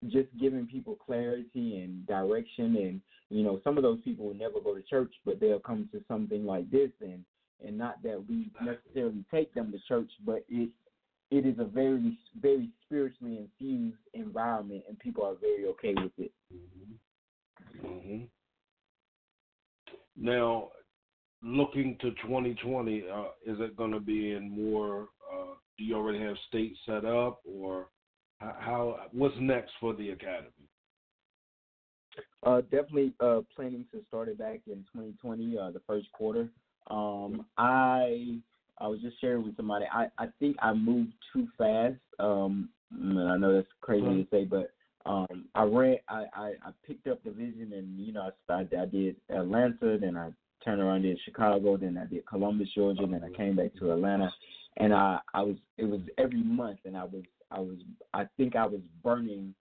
[0.08, 3.00] just giving people clarity and direction and
[3.30, 6.02] you know some of those people will never go to church but they'll come to
[6.06, 7.24] something like this and
[7.64, 10.68] and not that we necessarily take them to church but it
[11.30, 16.32] it is a very very spiritually infused environment and people are very okay with it.
[17.80, 18.24] Hmm
[20.16, 20.70] Now,
[21.44, 25.08] looking to 2020, uh, is it going to be in more?
[25.32, 27.88] Uh, do you already have states set up, or
[28.38, 28.96] how?
[29.12, 30.50] What's next for the academy?
[32.42, 36.48] Uh, definitely uh, planning to start it back in 2020, uh, the first quarter.
[36.88, 38.38] Um, I
[38.78, 39.86] I was just sharing with somebody.
[39.92, 41.96] I, I think I moved too fast.
[42.18, 44.72] Um, and I know that's crazy to say, but
[45.06, 45.96] um, I ran.
[46.08, 48.78] I, I, I picked up the vision, and you know, I started.
[48.78, 50.30] I did Atlanta, then I
[50.62, 53.92] turned around did Chicago, then I did Columbus, Georgia, and then I came back to
[53.92, 54.32] Atlanta,
[54.76, 57.78] and I I was it was every month, and I was I was
[58.12, 59.54] I think I was burning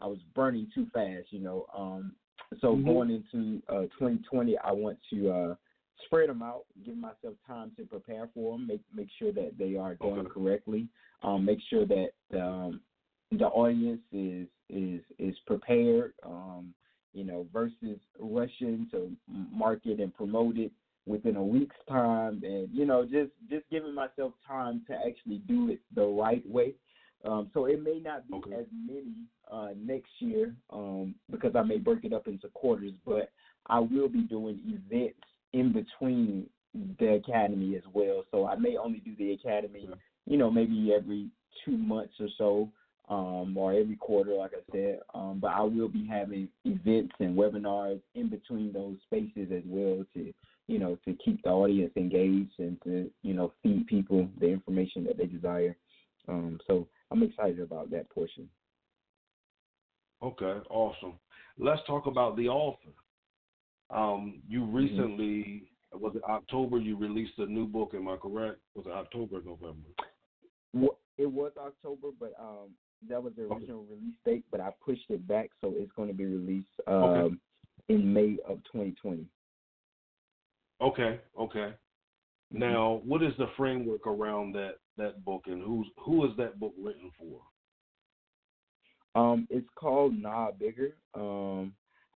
[0.00, 1.66] I was burning too fast, you know.
[1.76, 2.14] Um,
[2.60, 2.84] so Mhm.
[2.84, 5.54] going into uh, 2020, I want to uh,
[6.04, 9.76] spread them out, give myself time to prepare for them, make make sure that they
[9.76, 10.28] are done Okay.
[10.30, 10.88] correctly,
[11.22, 12.80] um, make sure that um,
[13.32, 16.14] the audience is is is prepared.
[16.22, 16.74] Um,
[17.12, 19.10] you know, versus rushing to
[19.52, 20.72] market and promote it
[21.06, 25.70] within a week's time, and you know, just just giving myself time to actually do
[25.70, 26.74] it the right way.
[27.24, 28.54] Um, so it may not be Okay.
[28.54, 29.14] as many
[29.50, 33.30] uh, next year um, because I may break it up into quarters, but
[33.66, 35.18] I will be doing events
[35.52, 36.48] in between
[37.00, 38.24] the academy as well.
[38.30, 39.88] So I may only do the academy,
[40.26, 41.28] you know, maybe every
[41.64, 42.68] two months or so,
[43.08, 45.00] um, or every quarter, like I said.
[45.14, 50.04] Um, but I will be having events and webinars in between those spaces as well
[50.14, 50.32] to,
[50.66, 55.04] you know, to keep the audience engaged and to, you know, feed people the information
[55.04, 55.76] that they desire.
[56.28, 58.48] Um, so I'm excited about that portion.
[60.22, 61.14] Okay, awesome.
[61.58, 62.90] Let's talk about the author.
[63.90, 64.76] Um, you Mm-hmm.
[64.76, 66.78] recently was it October?
[66.78, 67.92] You released a new book.
[67.94, 68.58] Am I correct?
[68.74, 69.88] Was it October, or November?
[71.16, 72.68] It was October, but um,
[73.08, 74.44] that was the original release date.
[74.50, 77.36] But I pushed it back, so it's going to be released um, Okay.
[77.88, 79.26] in May of 2020.
[80.80, 81.74] Okay, okay.
[82.50, 86.72] Now, what is the framework around that that book, and who's who is that book
[86.78, 87.40] written for?
[89.14, 90.94] Um, it's called Nah Bigger.
[91.14, 91.74] Um,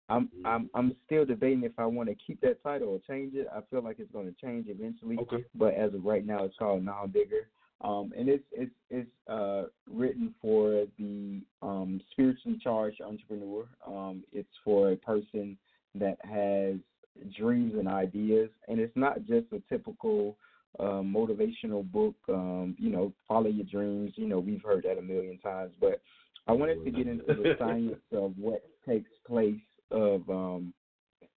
[0.09, 0.45] I'm Mm-hmm.
[0.47, 3.47] I'm I'm still debating if I want to keep that title or change it.
[3.55, 5.17] I feel like it's going to change eventually.
[5.19, 5.45] Okay.
[5.55, 7.47] But as of right now, it's called Now Bigger.
[7.81, 13.65] Um, and it's it's it's uh, written for the um, spiritually charged entrepreneur.
[13.87, 15.57] Um, it's for a person
[15.95, 16.75] that has
[17.37, 20.35] dreams and ideas, and it's not just a typical
[20.79, 22.15] uh, motivational book.
[22.27, 24.11] Um, you know, follow your dreams.
[24.15, 26.01] You know, we've heard that a million times, but
[26.47, 29.61] I wanted to get into the science of what takes place
[29.91, 30.73] of um,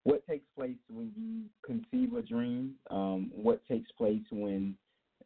[0.05, 4.75] what takes place when you conceive a dream, um, what takes place when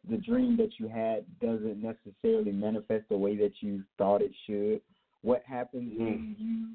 [0.09, 4.81] the dream that you had doesn't necessarily manifest the way that you thought it should.
[5.21, 6.67] What happens when you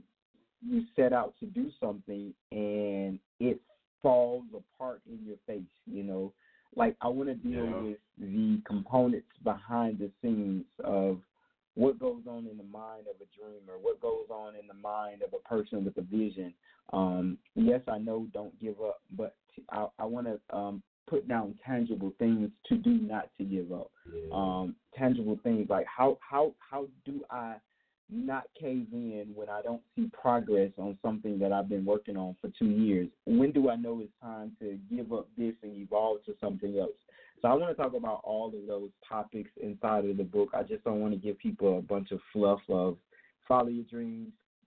[0.64, 3.59] you set out to do something and it
[4.01, 6.33] falls apart in your face, you know?
[6.76, 7.80] Like I want to deal Yeah.
[7.83, 11.20] with the components behind the scenes of
[11.74, 15.22] what goes on in the mind of a dreamer, what goes on in the mind
[15.22, 16.53] of a person with a vision.
[16.93, 19.35] Um, yes, I know don't give up, but
[19.70, 23.90] I, I want to um, put down tangible things to do not to give up.
[24.32, 27.56] Um, tangible things like how how how do I
[28.10, 32.34] not cave in when I don't see progress on something that I've been working on
[32.40, 33.08] for two years?
[33.26, 36.96] When do I know it's time to give up this and evolve to something else?
[37.42, 40.50] So I want to talk about all of those topics inside of the book.
[40.54, 42.96] I just don't want to give people a bunch of fluff of
[43.46, 44.32] follow your dreams,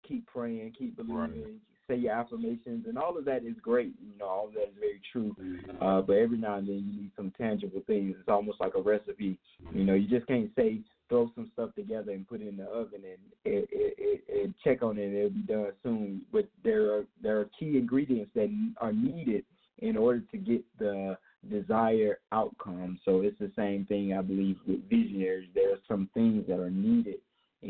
[0.07, 3.95] keep praying, keep believing, say your affirmations, and all of that is great.
[4.01, 5.35] You know, all of that is very true.
[5.81, 8.15] Uh, but every now and then you need some tangible things.
[8.19, 9.39] It's almost like a recipe.
[9.73, 12.65] You know, you just can't say throw some stuff together and put it in the
[12.65, 16.23] oven and it, it, it, it check on it and it'll be done soon.
[16.33, 19.45] But there are there are key ingredients that are needed
[19.79, 21.17] in order to get the
[21.49, 22.99] desired outcome.
[23.05, 25.49] So it's the same thing I believe with visionaries.
[25.55, 27.17] There are some things that are needed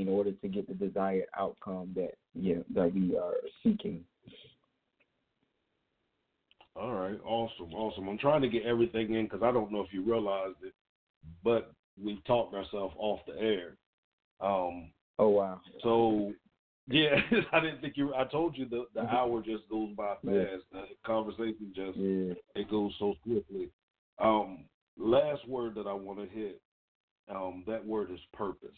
[0.01, 4.05] in order to get the desired outcome that yeah that we are seeking.
[6.75, 8.07] All right, awesome, awesome.
[8.09, 10.75] I'm trying to get everything in because I don't know if you realized it,
[11.43, 11.73] but
[12.03, 13.77] we've talked ourselves off the air.
[14.41, 15.61] Um, Oh wow.
[15.83, 16.35] so
[16.89, 17.19] yeah,
[17.53, 18.15] I didn't think you.
[18.15, 20.25] I told you the the hour just goes by fast.
[20.25, 20.57] Yeah.
[20.73, 22.35] The conversation just Yeah.
[22.55, 23.71] it goes so swiftly.
[24.19, 24.65] Um,
[24.99, 26.61] last word that I want to hit.
[27.29, 28.71] Um, that word is purpose.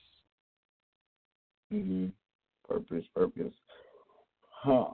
[1.70, 2.06] Hmm
[2.68, 3.54] Purpose, purpose.
[4.50, 4.90] Huh.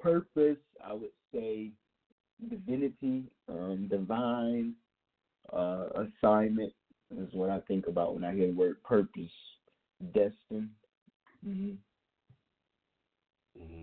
[0.00, 1.70] Purpose, I would say
[2.48, 4.74] divinity, um, divine,
[5.52, 5.88] uh,
[6.22, 6.72] assignment
[7.16, 9.30] is what I think about when I hear the word purpose.
[10.14, 10.70] Destined.
[11.44, 11.72] hmm
[13.58, 13.82] hmm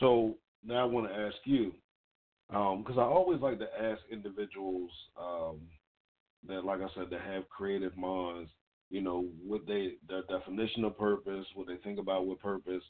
[0.00, 1.72] So now I want to ask you,
[2.48, 5.60] because I always like to ask individuals um,
[6.48, 8.50] that, like I said, that have creative minds.
[8.90, 12.82] You know, what they their definition of purpose, what they think about with purpose.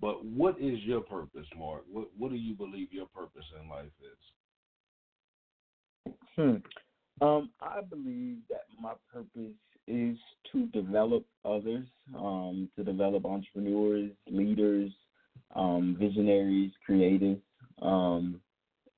[0.00, 1.84] But what is your purpose, Marc?
[1.90, 3.92] What What do you believe your purpose in life
[6.06, 6.14] is?
[6.36, 6.56] Hmm.
[7.24, 9.54] Um, I believe that my purpose
[9.86, 10.18] is
[10.50, 11.86] to develop others,
[12.16, 14.90] um, to develop entrepreneurs, leaders,
[15.54, 17.40] um, visionaries, creatives.
[17.80, 18.40] Um,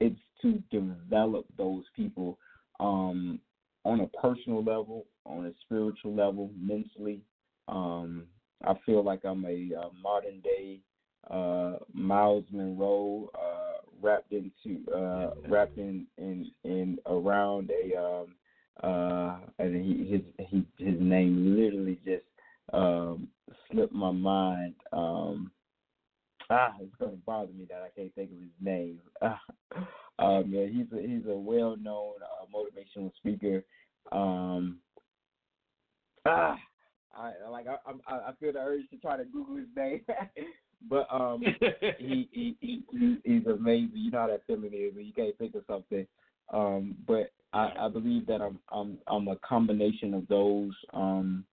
[0.01, 2.39] it's to develop those people
[2.81, 3.41] um,
[3.87, 7.21] on a personal level, on a spiritual level, mentally.
[7.69, 8.27] Um,
[8.65, 10.81] I feel like I'm a, uh modern day
[11.31, 18.35] uh, Myles Munroe uh, wrapped into uh, wrapped in, in in around a um,
[18.83, 22.25] uh, and he his he his name literally just
[22.73, 23.29] um,
[23.71, 24.75] slipped my mind.
[24.93, 25.51] Um,
[26.51, 29.01] ah, it's gonna bother me that I can't think of his name.
[30.19, 33.65] Um, yeah, he's a he's a well known uh, motivational speaker.
[34.13, 34.79] Um,
[36.27, 36.59] ah,
[37.15, 37.77] I like I,
[38.09, 40.01] I I feel the urge to try to Google his name,
[40.89, 41.43] but um,
[41.99, 43.91] he, he he he- he's amazing.
[43.95, 46.07] You know how that feeling is when you can't think of something.
[46.53, 51.45] Um, but I, I believe that I'm I'm I'm a combination of those um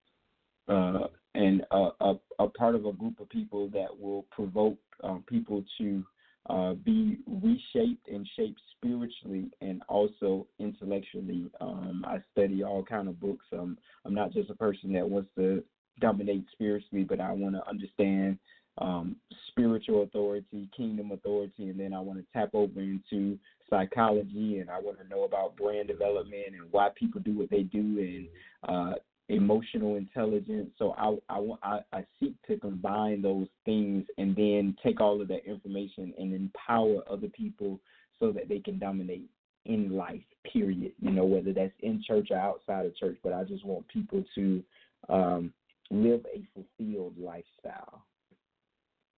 [0.68, 5.24] uh and a, a a part of a group of people that will provoke um,
[5.28, 6.05] people to
[6.50, 11.50] uh, be reshaped and shaped spiritually and also intellectually.
[11.62, 13.46] Um, I study all kind of books.
[13.54, 15.64] Um, I'm not just a person that wants to
[16.00, 18.38] dominate spiritually, but I want to understand
[18.80, 19.16] um,
[19.50, 23.38] spiritual authority, kingdom authority, and then I want to tap over into
[23.70, 27.64] psychology and I want to know about brand development and why people do what they
[27.64, 28.28] do and
[28.68, 28.94] uh,
[29.30, 30.70] emotional intelligence.
[30.78, 31.16] So I,
[31.64, 36.34] I, I, seek to combine those things and then take all of that information and
[36.34, 37.80] empower other people
[38.20, 39.30] so that they can dominate
[39.66, 40.22] in life,
[40.52, 40.92] period.
[41.00, 44.24] You know, whether that's in church or outside of church, but I just want people
[44.36, 44.64] to
[45.10, 45.54] um,
[45.90, 48.04] live a fulfilled lifestyle.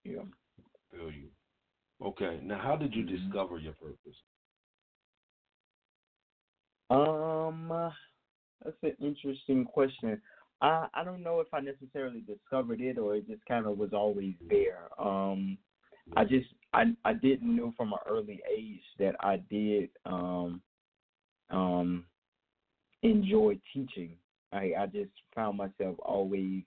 [0.03, 0.22] Yeah.
[0.91, 1.30] Feel you.
[2.03, 2.39] Okay.
[2.43, 3.26] Now, how did you Mm-hmm.
[3.26, 4.16] discover your purpose?
[6.91, 7.91] Um,
[8.64, 10.22] that's an interesting question.
[10.62, 13.93] I I don't know if I necessarily discovered it or it just kind of was
[13.93, 14.88] always there.
[14.99, 15.58] Um,
[16.16, 20.62] I just I I didn't know from an early age that I did um
[21.49, 22.06] um
[23.03, 24.12] enjoy teaching.
[24.51, 26.64] I I just found myself always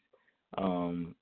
[0.57, 1.15] um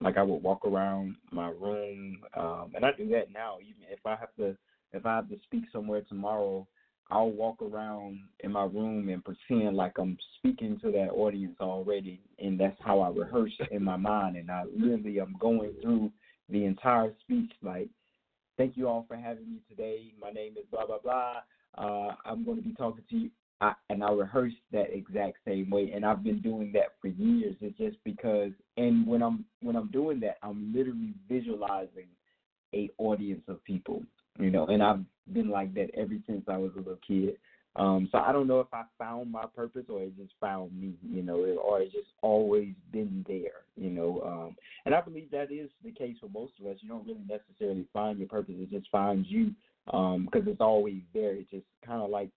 [0.00, 4.00] like I would walk around my room um and I do that now even if
[4.04, 4.56] I have to
[4.92, 6.66] if I have to speak somewhere tomorrow
[7.10, 12.20] I'll walk around in my room and pretend like I'm speaking to that audience already,
[12.38, 14.36] and that's how I rehearse in my mind.
[14.36, 16.10] And I literally am going through
[16.48, 17.88] the entire speech like,
[18.56, 20.12] "Thank you all for having me today.
[20.20, 21.42] My name is blah blah blah.
[21.76, 23.30] Uh, I'm going to be talking to you."
[23.60, 27.56] I, and I rehearse that exact same way, and I've been doing that for years.
[27.60, 32.08] It's just because, and when I'm when I'm doing that, I'm literally visualizing
[32.74, 34.02] a audience of people,
[34.38, 35.00] you know, and I've
[35.32, 37.36] been like that ever since I was a little kid.
[37.76, 40.94] Um, so I don't know if I found my purpose or it just found me,
[41.02, 44.22] you know, or it's just always been there, you know.
[44.24, 44.56] Um,
[44.86, 46.76] and I believe that is the case for most of us.
[46.80, 49.52] You don't really necessarily find your purpose; it just finds you
[49.86, 51.34] because it's always there.
[51.34, 52.30] It's just kind of like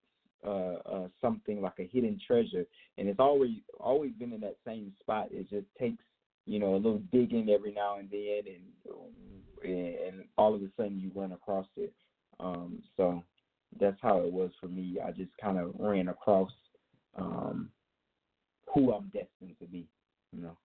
[0.46, 2.66] uh, uh, something like a hidden treasure,
[2.98, 5.28] and it's always always been in that same spot.
[5.32, 6.04] It just takes
[6.48, 8.64] you know a little digging every now and then, and
[9.64, 11.94] and all of a sudden you run across it.
[12.40, 13.24] Um, so
[13.80, 14.98] that's how it was for me.
[15.06, 16.52] I just kind of ran across
[17.18, 17.70] um,
[18.74, 19.88] who I'm destined to be.
[20.32, 20.58] You know.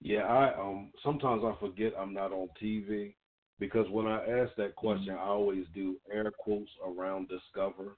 [0.00, 3.14] Yeah, I um sometimes I forget I'm not on TV
[3.60, 7.96] because when I ask that question, I always do air quotes around discover,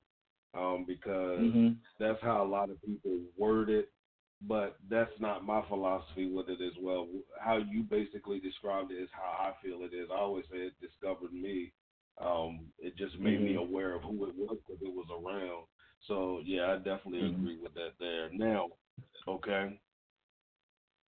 [0.55, 1.69] um because hmm
[1.99, 3.89] that's how a lot of people word it,
[4.49, 7.09] but that's not my philosophy with it as well.
[7.41, 10.09] How you basically described it is how I feel it is.
[10.13, 11.73] I always say it discovered me.
[12.21, 13.57] Um, it just made me Mhm.
[13.57, 15.67] aware of who it was because it was around.
[16.09, 17.37] So yeah, I definitely Mhm.
[17.41, 18.31] agree with that there.
[18.33, 18.69] Now,
[19.29, 19.81] okay,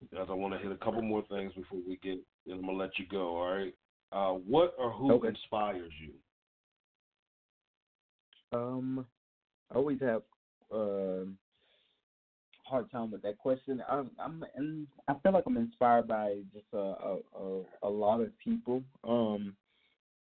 [0.01, 2.19] because I want to hit a couple more things before we get.
[2.45, 3.37] Then I'm gonna let you go.
[3.37, 3.75] All right.
[4.11, 5.27] Uh, what or who Okay.
[5.27, 6.13] inspires you?
[8.53, 9.05] Um,
[9.71, 10.23] I always have
[10.71, 11.37] um
[12.69, 13.83] hard time with that question.
[13.89, 18.37] I'm, I'm, I feel like I'm inspired by just a, a, a, a lot of
[18.39, 18.83] people.
[19.03, 19.55] Um,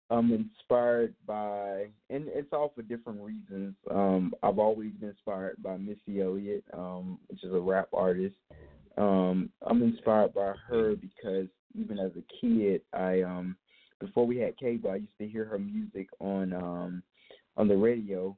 [0.09, 3.75] I'm inspired by, and it's all for different reasons.
[3.89, 8.35] Um, I've always been inspired by Missy Elliott, um, which is a rap artist.
[8.97, 13.55] Um, I'm inspired by her because even as a kid, I um,
[13.99, 17.03] before we had cable, I used to hear her music on um,
[17.57, 18.37] on the radio,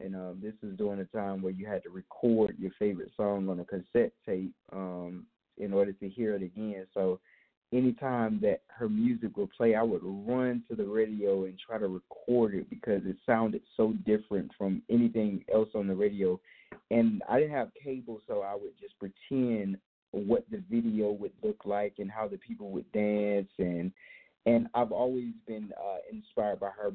[0.00, 3.48] and um, this is during a time where you had to record your favorite song
[3.48, 5.26] on a cassette tape um,
[5.58, 6.86] in order to hear it again.
[6.94, 7.20] So
[7.72, 11.88] anytime that her music would play, I would run to the radio and try to
[11.88, 16.40] record it because it sounded so different from anything else on the radio.
[16.90, 19.78] And I didn't have cable, so I would just pretend
[20.12, 23.92] what the video would look like and how the people would dance and
[24.46, 26.90] and I've always been uh, inspired by her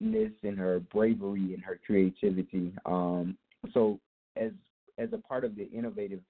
[0.00, 2.72] boldness and her bravery and her creativity.
[2.86, 3.36] Um,
[3.72, 3.98] so
[4.36, 4.52] as
[4.98, 6.20] as a part of the innovative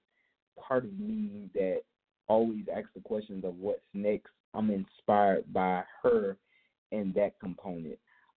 [0.59, 1.81] part of me that
[2.27, 6.37] always asks the questions of what's next, I'm inspired by her
[6.91, 7.97] in that component.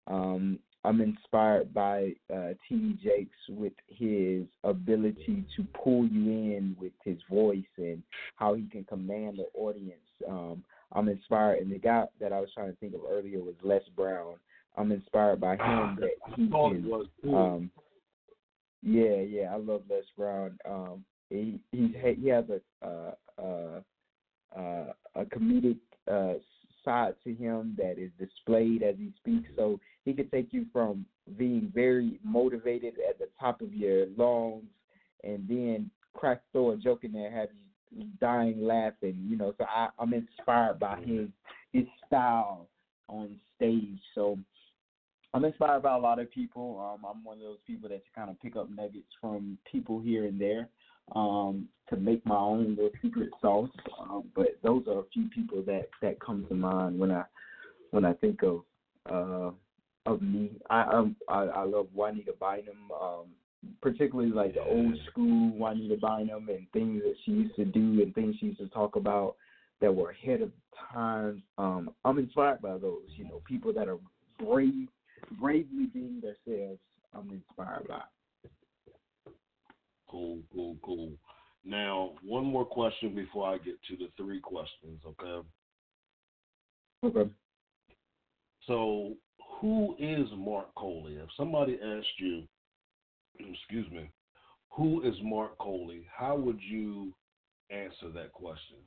[0.07, 2.53] Um, I'm inspired by uh.
[2.72, 8.01] Jakes with his ability to pull you in with his voice and
[8.35, 9.99] how he can command the audience.
[10.27, 13.56] Um, I'm inspired, and the guy that I was trying to think of earlier was
[13.64, 14.35] Les Brown.
[14.80, 17.69] I'm inspired by him that he thought can was um,
[18.81, 20.57] yeah, yeah, I love Les Brown.
[20.68, 23.11] Um, he he he has a uh,
[23.41, 23.81] uh,
[24.57, 25.77] uh, a comedic
[26.10, 26.35] uh,
[26.85, 29.49] side to him that is displayed as he speaks.
[29.57, 31.06] So he could take you from
[31.38, 34.64] being very motivated at the top of your lungs,
[35.23, 37.49] and then crack throw a joke in there, have
[37.91, 39.18] you dying laughing.
[39.27, 41.27] You know, so I, I'm inspired by his
[41.73, 42.68] his style
[43.10, 43.99] on stage.
[44.15, 44.38] So
[45.34, 46.80] I'm inspired by a lot of people.
[46.80, 50.26] Um, I'm one of those people that kind of pick up nuggets from people here
[50.26, 50.69] and there
[51.15, 53.69] um, to make my own little secret sauce.
[53.99, 57.23] Um, but those are a few people that that come to mind when I
[57.91, 58.64] when I think of
[59.10, 59.51] uh,
[60.06, 60.51] of me.
[60.69, 63.26] I I, I love Juanita Bynum, um,
[63.81, 68.15] particularly like the old school Juanita Bynum and things that she used to do and
[68.15, 69.35] things she used to talk about
[69.80, 70.51] that were ahead of
[70.91, 71.41] times.
[71.60, 73.03] Um, I'm inspired by those.
[73.15, 73.99] You know, people that are
[74.39, 74.88] brave
[75.39, 76.79] bravely being themselves,
[77.13, 78.01] I'm inspired by.
[80.09, 81.11] Cool, cool, cool.
[81.63, 85.47] Now, one more question before I get to the three questions, okay?
[87.03, 87.29] Okay.
[88.65, 89.13] So,
[89.59, 91.15] who is Marc Coley?
[91.15, 92.43] If somebody asked you,
[93.39, 94.09] excuse me,
[94.71, 96.05] who is Marc Coley?
[96.15, 97.13] How would you
[97.69, 98.77] answer that question?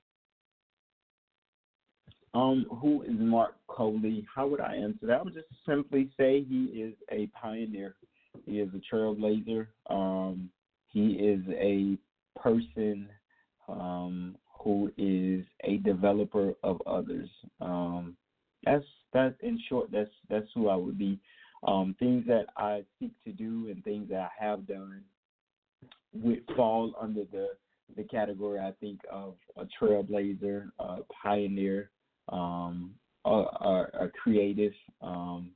[2.35, 4.27] Um, who is Marc Coley?
[4.35, 5.21] How would I answer that?
[5.21, 7.95] I would just simply say he is a pioneer.
[8.47, 9.67] He is a trailblazer.
[9.91, 10.51] Um,
[10.89, 11.99] he is a
[12.41, 13.09] person
[13.69, 17.29] um, who is a developer of others.
[17.61, 18.17] Um,
[18.65, 19.91] that's that's in short.
[19.93, 21.19] That's that's who I would be.
[21.67, 25.03] Um, things that I seek to do and things that I have done
[26.15, 27.49] would fall under the
[27.97, 31.91] the category I think of a trailblazer, a pioneer,
[32.29, 32.95] um,
[33.25, 35.51] a, a, a creative, um,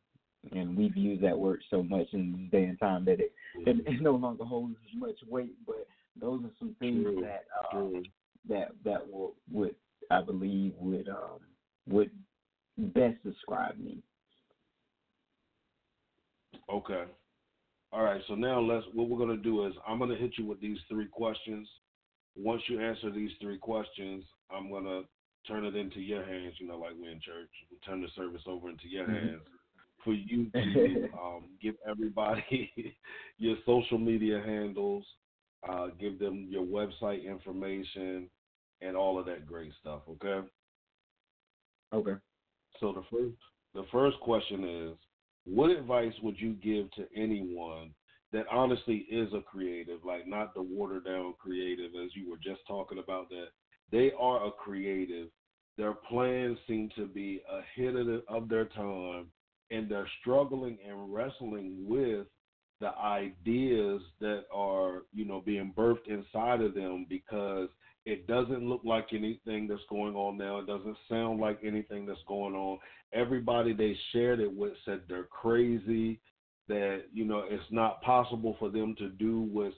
[0.52, 3.32] and we've used that word so much in this day and time that it,
[3.66, 5.54] it, it no longer holds as much weight.
[5.66, 5.86] But
[6.20, 8.02] those are some things True, that uh, true.
[8.48, 9.74] that that will would
[10.10, 11.40] I believe would um,
[11.88, 12.10] would
[12.78, 13.98] best describe me.
[16.72, 17.04] Okay.
[17.92, 18.20] All right.
[18.28, 18.84] So now let's.
[18.92, 21.68] What we're gonna do is I'm gonna hit you with these three questions.
[22.36, 25.02] Once you answer these three questions, I'm gonna
[25.46, 26.54] turn it into your hands.
[26.58, 27.50] You know, like we're in church,
[27.84, 29.10] turn the service over into your Mhm.
[29.10, 29.42] hands
[30.04, 32.96] for you to um, give everybody
[33.38, 35.04] your social media handles,
[35.68, 38.28] uh, give them your website information,
[38.80, 40.02] and all of that great stuff.
[40.08, 40.46] Okay.
[41.92, 42.14] Okay.
[42.80, 43.36] So the first
[43.74, 44.96] the first question is,
[45.44, 47.94] what advice would you give to anyone
[48.32, 52.60] that honestly is a creative, like not the watered down creative as you were just
[52.66, 53.48] talking about that
[53.92, 55.28] they are a creative.
[55.78, 59.26] Their plans seem to be ahead of, the, of their time,
[59.70, 62.26] and they're struggling and wrestling with
[62.80, 67.68] the ideas that are, you know, being birthed inside of them because
[68.04, 70.58] it doesn't look like anything that's going on now.
[70.58, 72.78] It doesn't sound like anything that's going on.
[73.12, 76.20] Everybody they shared it with said they're crazy,
[76.68, 79.72] that, you know, it's not possible for them to do what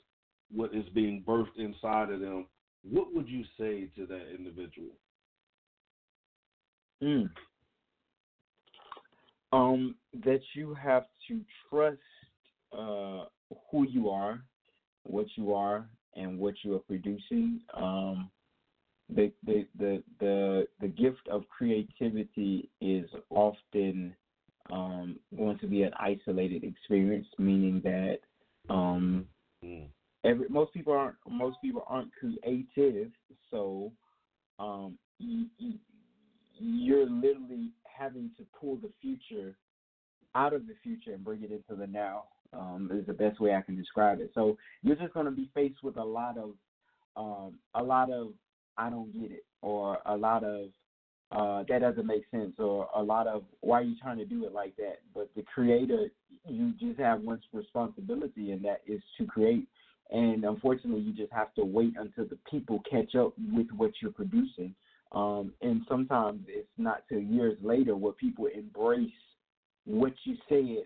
[0.51, 2.47] what is being birthed inside of them.
[2.91, 4.91] What would you say to that individual?
[7.03, 7.31] Mm.
[9.53, 9.95] Um,
[10.25, 11.99] that you have to trust
[12.73, 13.25] uh,
[13.71, 14.41] who you are,
[15.05, 17.61] what you are, and what you are producing.
[17.75, 18.31] Um,
[19.15, 24.15] the, the the the the gift of creativity is often
[24.71, 28.19] um, going to be an isolated experience, meaning that
[28.69, 29.27] um,
[29.65, 29.89] Mm.
[30.25, 33.11] Every most people aren't most people aren't creative,
[33.51, 33.93] so
[34.59, 35.75] um, you, you,
[36.59, 39.57] you're literally having to pull the future
[40.35, 42.25] out of the future and bring it into the now.
[42.55, 44.31] Um, is the best way I can describe it.
[44.35, 46.53] So you're just going to be faced with a lot of
[47.15, 48.29] um, a lot of
[48.79, 50.69] I don't get it, or a lot of
[51.31, 54.47] uh, that doesn't make sense, or a lot of why are you trying to do
[54.47, 55.01] it like that?
[55.15, 56.09] But the creator,
[56.47, 59.69] you just have one responsibility, and that is to create.
[60.11, 64.13] And unfortunately, you just have to wait until the people catch up with what you're
[64.13, 64.75] producing.
[65.13, 69.11] Um, and sometimes it's not till years later where people embrace
[69.85, 70.85] what you said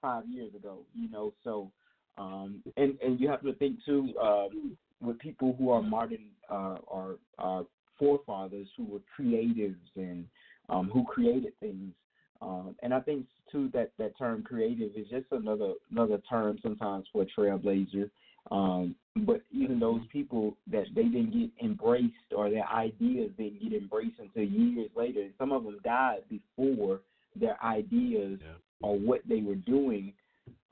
[0.00, 0.78] five years ago.
[0.94, 1.70] You know, so
[2.18, 6.76] um, and and you have to think too um, with people who are modern uh,
[6.86, 7.62] or uh,
[7.98, 10.26] forefathers who were creatives and
[10.68, 11.92] um, who created things.
[12.40, 17.06] Um, and I think too that that term creative is just another another term sometimes
[17.12, 18.10] for a trailblazer.
[18.52, 23.72] Um, but even those people that they didn't get embraced or their ideas didn't get
[23.72, 27.00] embraced until years later, and some of them died before
[27.34, 28.52] their ideas Yeah.
[28.82, 30.12] or what they were doing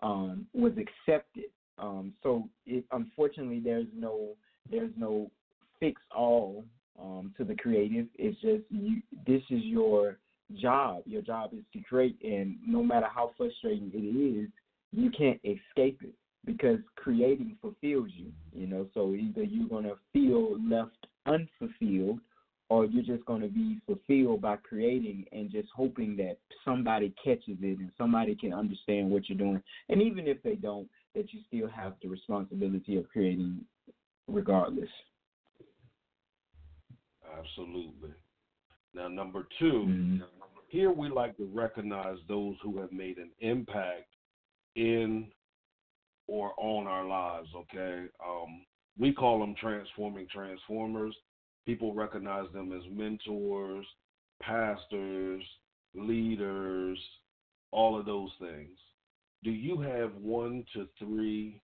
[0.02, 1.44] um, was accepted.
[1.78, 4.34] Um, so it, unfortunately, there's no
[4.70, 5.30] there's no
[5.78, 6.64] fix all
[7.00, 8.06] um, to the creative.
[8.16, 10.18] It's just you, this is your
[10.56, 11.02] job.
[11.06, 14.50] Your job is to create, and no matter how frustrating it is,
[14.92, 18.32] you can't escape it because creating fulfills you.
[18.52, 22.20] You know, so either you're gonna feel left unfulfilled,
[22.68, 27.78] or you're just gonna be fulfilled by creating and just hoping that somebody catches it
[27.78, 29.62] and somebody can understand what you're doing.
[29.88, 33.64] And even if they don't, that you still have the responsibility of creating
[34.28, 34.88] regardless.
[37.38, 38.10] Absolutely.
[38.94, 40.22] Now, number 2 Mhm.
[40.68, 44.08] here we like to recognize those who have made an impact
[44.76, 45.32] in
[46.30, 48.06] or on our lives, okay?
[48.24, 48.64] Um,
[48.98, 51.14] we call them transforming transformers.
[51.66, 53.84] People recognize them as mentors,
[54.40, 55.42] pastors,
[55.94, 56.98] leaders,
[57.72, 58.78] all of those things.
[59.42, 61.60] Do you have one to three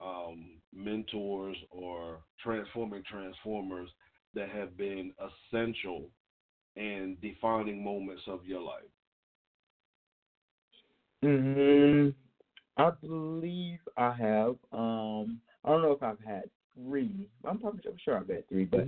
[0.00, 3.90] um, mentors or transforming transformers
[4.34, 5.12] that have been
[5.52, 6.08] essential
[6.76, 8.84] and defining moments of your life?
[11.22, 12.10] hmm
[12.76, 14.56] I believe I have.
[14.72, 16.44] Um, I don't know if I've had
[16.74, 17.28] three.
[17.44, 18.86] I'm probably I'm sure I've had three, but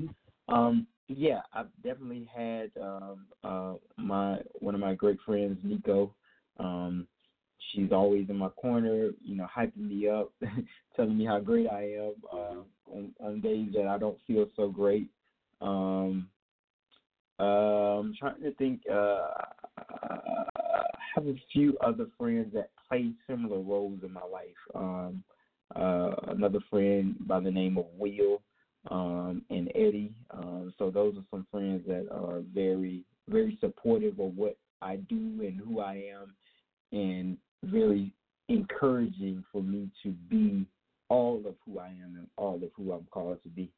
[0.49, 6.15] um, yeah, I've definitely had um, uh, my one of my great friends, Nico.
[6.59, 7.07] Um,
[7.73, 10.33] she's always in my corner, you know, hyping me up,
[10.97, 14.69] telling me how great I am uh, on, on days that I don't feel so
[14.69, 15.09] great.
[15.61, 16.29] Um,
[17.41, 17.43] uh,
[18.01, 18.83] I'm trying to think.
[18.91, 19.29] Uh,
[19.79, 20.85] I
[21.15, 24.47] have a few other friends that play similar roles in my life.
[24.75, 25.23] Um,
[25.77, 28.41] uh, another friend by the name of Will
[28.91, 30.13] um, and Eddie.
[30.31, 35.17] Um, so those are some friends that are very, very supportive of what I do
[35.17, 36.35] and who I am,
[36.93, 38.13] and very
[38.49, 40.65] encouraging for me to be
[41.11, 43.71] all of who I am and all of who I'm called to be.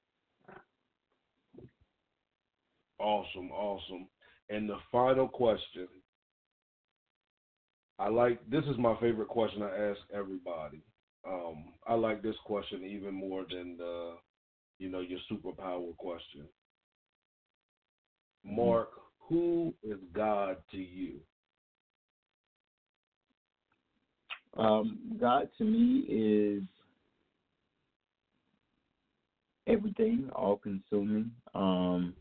[2.99, 4.07] Awesome, awesome.
[4.51, 5.89] And the final question.
[8.01, 10.81] I like this is my favorite question I ask everybody.
[11.29, 14.15] Um, I like this question even more than the,
[14.79, 16.49] you know, your superpower question.
[18.43, 18.89] Marc,
[19.29, 21.17] who is God to you?
[24.57, 26.63] Um, God to me is
[29.67, 32.15] everything, all consuming, um,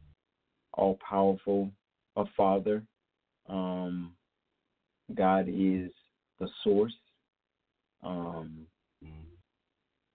[0.74, 1.72] all powerful,
[2.18, 2.84] a father.
[3.48, 4.12] Um,
[5.16, 5.92] God is
[6.40, 6.94] the source,
[8.04, 8.66] um,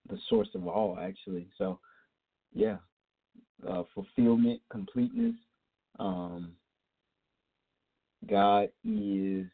[0.08, 1.48] the source of all, actually.
[1.58, 1.78] So,
[2.52, 2.76] yeah,
[3.68, 5.34] uh, fulfillment, completeness.
[5.98, 6.52] Um,
[8.28, 9.46] God is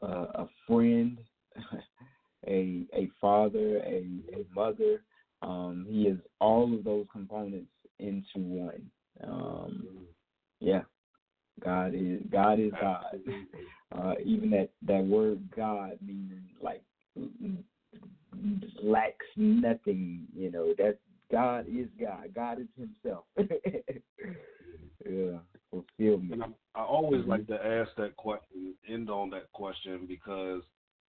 [0.00, 1.18] a, a friend,
[2.46, 5.02] a a father, a, a mother.
[5.42, 8.90] Um, he is all of those components into one.
[9.22, 9.86] Um,
[10.60, 10.82] yeah,
[11.64, 13.20] God is God is God.
[13.96, 16.82] Uh, even that that word God meaning like
[17.16, 17.56] mm,
[18.36, 20.26] mm, lacks nothing.
[20.34, 20.98] You know that
[21.30, 22.34] God is God.
[22.34, 23.24] God is Himself.
[25.08, 25.38] yeah,
[25.70, 26.32] fulfillment.
[26.32, 27.52] And I, I always like mm-hmm.
[27.52, 30.62] to ask that question, end on that question because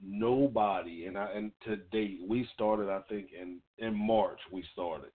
[0.02, 5.10] nobody, and I and to date we started, I think in in March we started,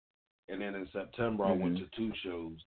[0.49, 1.85] and then in September I went mm-hmm.
[1.85, 2.59] to two shows.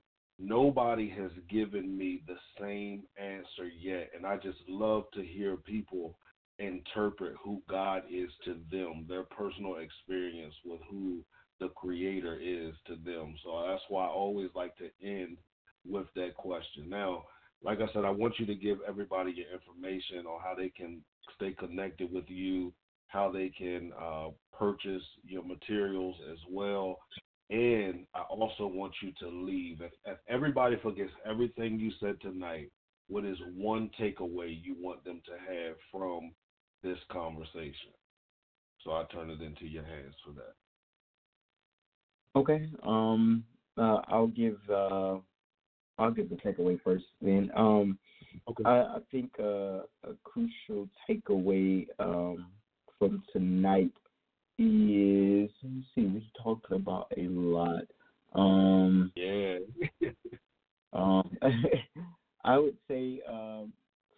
[0.46, 6.18] Nobody has given me the same answer yet, and I just love to hear people
[6.60, 11.24] interpret who God is to them, their personal experience with who
[11.62, 13.36] the Creator is to them.
[13.42, 15.38] So that's why I always like to end
[15.86, 16.90] with that question.
[16.90, 17.24] Now,
[17.64, 21.02] like I said, I want you to give everybody your information on how they can
[21.36, 22.74] stay connected with you,
[23.08, 27.00] how they can uh, purchase your materials as well.
[27.54, 29.82] And I also want you to leave.
[29.82, 32.72] If, if everybody forgets everything you said tonight,
[33.10, 36.32] what is one takeaway you want them to have from
[36.82, 37.94] this conversation?
[38.84, 40.56] So I turn it into your hands for that.
[42.36, 42.68] Okay.
[42.82, 43.44] Um.
[43.78, 44.58] Uh, I'll give.
[44.68, 45.18] Uh,
[46.00, 47.06] I'll give the takeaway first.
[47.22, 47.52] Then.
[47.56, 48.00] Um.
[48.50, 48.64] Okay.
[48.66, 52.48] I, I think uh, a crucial takeaway um,
[52.98, 53.92] from tonight
[54.58, 56.06] Yes, let me see.
[56.06, 57.86] We talked about a lot.
[58.34, 59.58] Um, yeah.
[60.94, 61.38] um,
[62.44, 63.74] I would say um,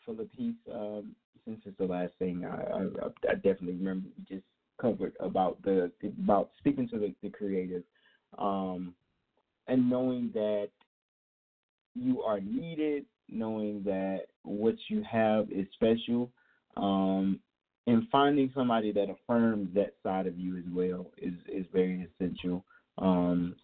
[0.05, 4.35] for the piece, um, since it's the last thing, I, I, I definitely remember we
[4.35, 4.45] just
[4.81, 5.91] covered about the
[6.23, 7.83] about speaking to the, the creative,
[8.37, 8.93] um,
[9.67, 10.69] and knowing that
[11.95, 16.29] you are needed, knowing that what you have is special,
[16.77, 17.39] um,
[17.87, 22.63] and finding somebody that affirms that side of you as well is is very essential.
[22.97, 23.55] Um,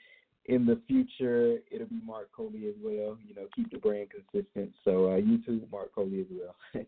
[0.46, 3.16] in the future, it'll be Marc Coley as well.
[3.26, 4.74] You know, keep the brand consistent.
[4.84, 6.54] So uh, YouTube, Marc Coley as well.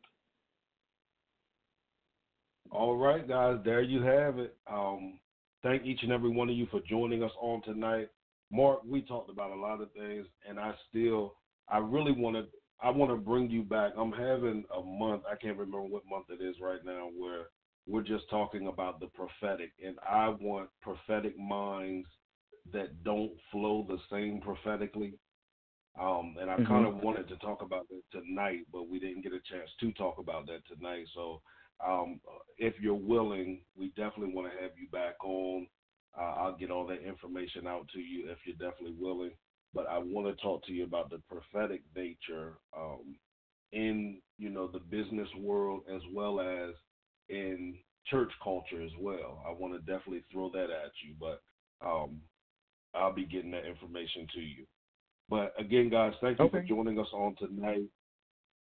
[2.70, 4.54] All right, guys, there you have it.
[4.70, 5.18] Um,
[5.62, 8.10] thank each and every one of you for joining us on tonight.
[8.52, 11.34] Marc, we talked about a lot of things, and I still,
[11.68, 12.46] I really want to,
[12.80, 13.92] I want to bring you back.
[13.96, 17.46] I'm having a month, I can't remember what month it is right now, where
[17.86, 22.08] we're just talking about the prophetic, and I want prophetic minds
[22.72, 25.18] that don't flow the same prophetically.
[26.00, 26.66] Um, and I Mhm.
[26.66, 29.92] kind of wanted to talk about that tonight, but we didn't get a chance to
[29.92, 31.06] talk about that tonight.
[31.14, 31.40] So
[31.84, 32.20] um,
[32.58, 35.66] if you're willing, we definitely want to have you back on.
[36.18, 39.32] Uh, I'll get all that information out to you if you're definitely willing.
[39.76, 43.14] But I want to talk to you about the prophetic nature um,
[43.72, 46.70] in you know the business world as well as
[47.28, 47.76] in
[48.06, 49.42] church culture as well.
[49.46, 51.42] I want to definitely throw that at you, but
[51.86, 52.22] um,
[52.94, 54.64] I'll be getting that information to you.
[55.28, 57.84] But again, guys, thank you for joining us on tonight.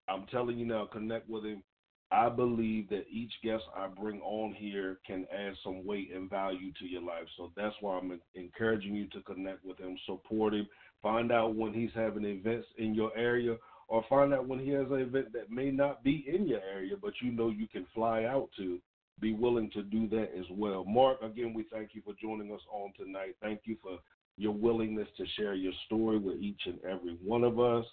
[0.09, 1.63] I'm telling you now, connect with him.
[2.11, 6.71] I believe that each guest I bring on here can add some weight and value
[6.79, 7.27] to your life.
[7.35, 10.67] So that's why I'm encouraging you to connect with him, support him,
[11.01, 13.57] find out when he's having events in your area,
[13.87, 16.95] or find out when he has an event that may not be in your area,
[17.01, 18.79] but you know you can fly out to.
[19.19, 20.85] Be willing to do that as well.
[20.85, 23.35] Marc, again, we thank you for joining us on tonight.
[23.41, 23.97] Thank you for
[24.37, 27.85] your willingness to share your story with each and every one of us.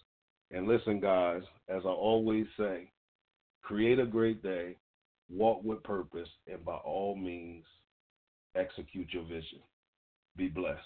[0.51, 2.91] And listen, guys, as I always say,
[3.63, 4.77] create a great day,
[5.31, 7.65] walk with purpose, and by all means,
[8.55, 9.61] execute your vision.
[10.37, 10.79] Be blessed.